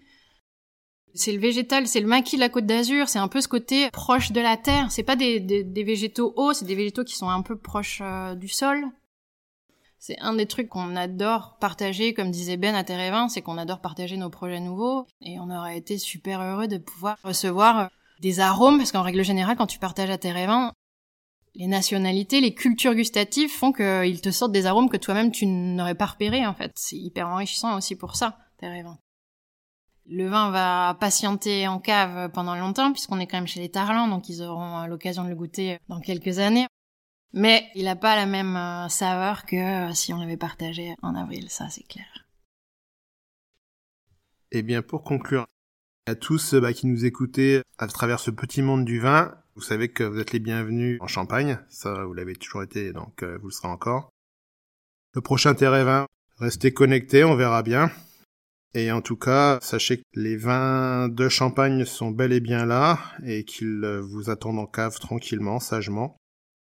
C'est 1.15 1.33
le 1.33 1.39
végétal, 1.39 1.87
c'est 1.87 2.01
le 2.01 2.09
maquis 2.09 2.37
de 2.37 2.41
la 2.41 2.49
Côte 2.49 2.67
d'Azur, 2.67 3.09
c'est 3.09 3.21
un 3.21 3.29
peu 3.29 3.41
ce 3.41 3.47
côté 3.47 3.89
proche 3.93 4.33
de 4.33 4.41
la 4.41 4.57
terre. 4.57 4.91
C'est 4.91 5.05
pas 5.05 5.15
des, 5.15 5.39
des, 5.39 5.85
végétaux 5.85 6.33
hauts, 6.37 6.53
c'est 6.53 6.65
des 6.65 6.75
végétaux 6.75 7.05
qui 7.05 7.15
sont 7.15 7.29
un 7.29 7.43
peu 7.43 7.57
proches 7.57 8.01
euh, 8.03 8.35
du 8.35 8.49
sol. 8.49 8.85
C'est 10.01 10.19
un 10.19 10.35
des 10.35 10.47
trucs 10.47 10.69
qu'on 10.69 10.97
adore 10.97 11.57
partager, 11.61 12.15
comme 12.15 12.31
disait 12.31 12.57
Ben 12.57 12.75
à 12.75 12.85
Terre 12.85 13.31
c'est 13.31 13.43
qu'on 13.43 13.57
adore 13.57 13.81
partager 13.81 14.17
nos 14.17 14.29
projets 14.29 14.61
nouveaux. 14.61 15.07
Et 15.23 15.39
on 15.39 15.51
aurait 15.51 15.79
été 15.79 15.99
super 15.99 16.43
heureux 16.43 16.67
de 16.67 16.79
pouvoir 16.79 17.17
recevoir 17.23 17.91
des 18.21 18.41
arômes, 18.41 18.79
parce 18.79 18.93
qu'en 18.93 19.03
règle 19.03 19.25
générale, 19.25 19.57
quand 19.57 19.67
tu 19.67 19.79
partages 19.79 20.11
à 20.11 20.19
Terre 20.19 20.73
les 21.57 21.69
nationalités, 21.69 22.41
les 22.41 22.55
cultures 22.55 22.95
gustatives 22.95 23.51
font 23.51 23.73
qu'ils 23.73 24.21
te 24.21 24.31
sortent 24.31 24.53
des 24.53 24.67
arômes 24.67 24.91
que 24.91 24.97
toi-même 24.97 25.31
tu 25.31 25.47
n'aurais 25.47 25.95
pas 25.95 26.07
repérés 26.07 26.45
en 26.45 26.55
fait. 26.55 26.73
C'est 26.75 26.97
hyper 26.97 27.29
enrichissant 27.29 27.77
aussi 27.77 27.95
pour 27.95 28.17
ça, 28.17 28.39
tes 28.59 28.69
rêves. 28.69 28.89
Le 30.07 30.29
vin 30.29 30.51
va 30.51 30.97
patienter 31.01 31.67
en 31.67 31.81
cave 31.81 32.31
pendant 32.33 32.57
longtemps 32.57 32.93
puisqu'on 32.93 33.21
est 33.21 33.27
quand 33.27 33.39
même 33.39 33.47
chez 33.47 33.61
les 33.61 33.71
Tarlans, 33.71 34.09
donc 34.09 34.29
ils 34.29 34.43
auront 34.43 34.87
l'occasion 34.87 35.25
de 35.25 35.31
le 35.31 35.35
goûter 35.35 35.79
dans 35.89 36.01
quelques 36.01 36.39
années. 36.39 36.67
Mais 37.33 37.67
il 37.75 37.85
n'a 37.85 37.97
pas 37.97 38.15
la 38.15 38.27
même 38.27 38.57
euh, 38.57 38.89
saveur 38.89 39.45
que 39.45 39.57
euh, 39.57 39.93
si 39.93 40.13
on 40.13 40.19
l'avait 40.19 40.37
partagé 40.37 40.95
en 41.03 41.17
avril, 41.17 41.51
ça 41.51 41.69
c'est 41.69 41.83
clair. 41.83 42.07
Eh 44.53 44.63
bien 44.63 44.83
pour 44.83 45.03
conclure, 45.03 45.47
à 46.07 46.15
tous 46.15 46.55
bah, 46.55 46.73
qui 46.73 46.87
nous 46.87 47.05
écoutez 47.05 47.63
à 47.79 47.89
travers 47.89 48.21
ce 48.21 48.31
petit 48.31 48.63
monde 48.63 48.85
du 48.85 49.01
vin, 49.01 49.35
vous 49.57 49.63
savez 49.63 49.89
que 49.89 50.05
vous 50.05 50.21
êtes 50.21 50.33
les 50.33 50.39
bienvenus 50.39 50.99
en 51.01 51.09
Champagne, 51.09 51.59
ça 51.69 52.05
vous 52.05 52.13
l'avez 52.13 52.37
toujours 52.37 52.63
été, 52.63 52.93
donc 52.93 53.25
euh, 53.25 53.37
vous 53.41 53.49
le 53.49 53.53
serez 53.53 53.69
encore. 53.69 54.11
Le 55.15 55.21
prochain 55.21 55.55
Terre 55.55 55.85
20, 55.85 56.07
restez 56.39 56.73
connectés, 56.73 57.25
on 57.25 57.35
verra 57.35 57.65
bien. 57.65 57.91
Et 58.75 58.91
en 58.91 59.01
tout 59.01 59.17
cas, 59.17 59.59
sachez 59.63 59.99
que 59.99 60.03
les 60.15 60.37
vins 60.37 61.09
de 61.09 61.29
Champagne 61.29 61.85
sont 61.85 62.11
bel 62.11 62.33
et 62.33 62.41
bien 62.41 62.67
là, 62.67 62.99
et 63.25 63.45
qu'ils 63.45 63.87
vous 64.03 64.31
attendent 64.31 64.59
en 64.59 64.67
cave 64.67 64.99
tranquillement, 64.99 65.61
sagement, 65.61 66.17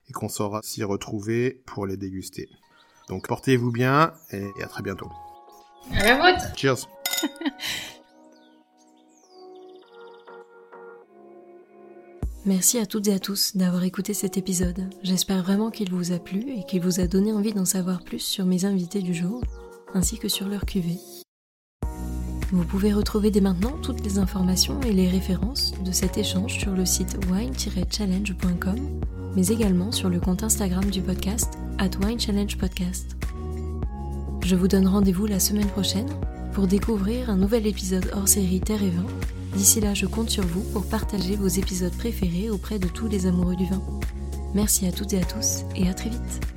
et 0.07 0.13
qu'on 0.13 0.29
saura 0.29 0.59
s'y 0.63 0.83
retrouver 0.83 1.63
pour 1.65 1.87
les 1.87 1.97
déguster. 1.97 2.47
Donc 3.09 3.27
portez-vous 3.27 3.71
bien, 3.71 4.13
et 4.31 4.45
à 4.61 4.67
très 4.67 4.83
bientôt. 4.83 5.09
À 5.91 6.03
la 6.03 6.15
vôtre 6.17 6.45
Cheers 6.55 6.87
Merci 12.45 12.77
à 12.77 12.85
toutes 12.85 13.07
et 13.07 13.13
à 13.13 13.19
tous 13.19 13.57
d'avoir 13.57 13.83
écouté 13.83 14.13
cet 14.13 14.37
épisode. 14.37 14.87
J'espère 15.01 15.41
vraiment 15.41 15.71
qu'il 15.71 15.89
vous 15.91 16.11
a 16.11 16.19
plu 16.19 16.51
et 16.51 16.63
qu'il 16.65 16.83
vous 16.83 16.99
a 16.99 17.07
donné 17.07 17.33
envie 17.33 17.53
d'en 17.53 17.65
savoir 17.65 18.03
plus 18.03 18.19
sur 18.19 18.45
mes 18.45 18.65
invités 18.65 19.01
du 19.01 19.15
jour, 19.15 19.41
ainsi 19.95 20.19
que 20.19 20.29
sur 20.29 20.47
leur 20.47 20.67
cuvée. 20.67 20.99
Vous 22.55 22.63
pouvez 22.63 22.93
retrouver 22.93 23.31
dès 23.31 23.41
maintenant 23.41 23.73
toutes 23.81 24.01
les 24.05 24.17
informations 24.17 24.79
et 24.79 24.93
les 24.93 25.09
références 25.09 25.73
de 25.83 25.91
cet 25.91 26.17
échange 26.17 26.57
sur 26.57 26.71
le 26.71 26.85
site 26.85 27.17
wine-challenge.com, 27.29 28.77
mais 29.35 29.47
également 29.47 29.91
sur 29.91 30.07
le 30.07 30.21
compte 30.21 30.41
Instagram 30.41 30.85
du 30.85 31.01
podcast, 31.01 31.59
at 31.79 31.89
winechallengepodcast. 32.01 33.17
Je 34.41 34.55
vous 34.55 34.69
donne 34.69 34.87
rendez-vous 34.87 35.25
la 35.25 35.41
semaine 35.41 35.67
prochaine 35.67 36.07
pour 36.53 36.65
découvrir 36.65 37.29
un 37.29 37.35
nouvel 37.35 37.67
épisode 37.67 38.09
hors 38.15 38.29
série 38.29 38.61
Terre 38.61 38.83
et 38.83 38.89
Vin 38.89 39.05
D'ici 39.57 39.81
là, 39.81 39.93
je 39.93 40.05
compte 40.05 40.29
sur 40.29 40.45
vous 40.45 40.63
pour 40.71 40.85
partager 40.85 41.35
vos 41.35 41.49
épisodes 41.49 41.91
préférés 41.97 42.49
auprès 42.49 42.79
de 42.79 42.87
tous 42.87 43.09
les 43.09 43.25
amoureux 43.25 43.57
du 43.57 43.65
vin. 43.65 43.81
Merci 44.53 44.87
à 44.87 44.93
toutes 44.93 45.11
et 45.11 45.19
à 45.19 45.25
tous 45.25 45.65
et 45.75 45.89
à 45.89 45.93
très 45.93 46.09
vite. 46.09 46.54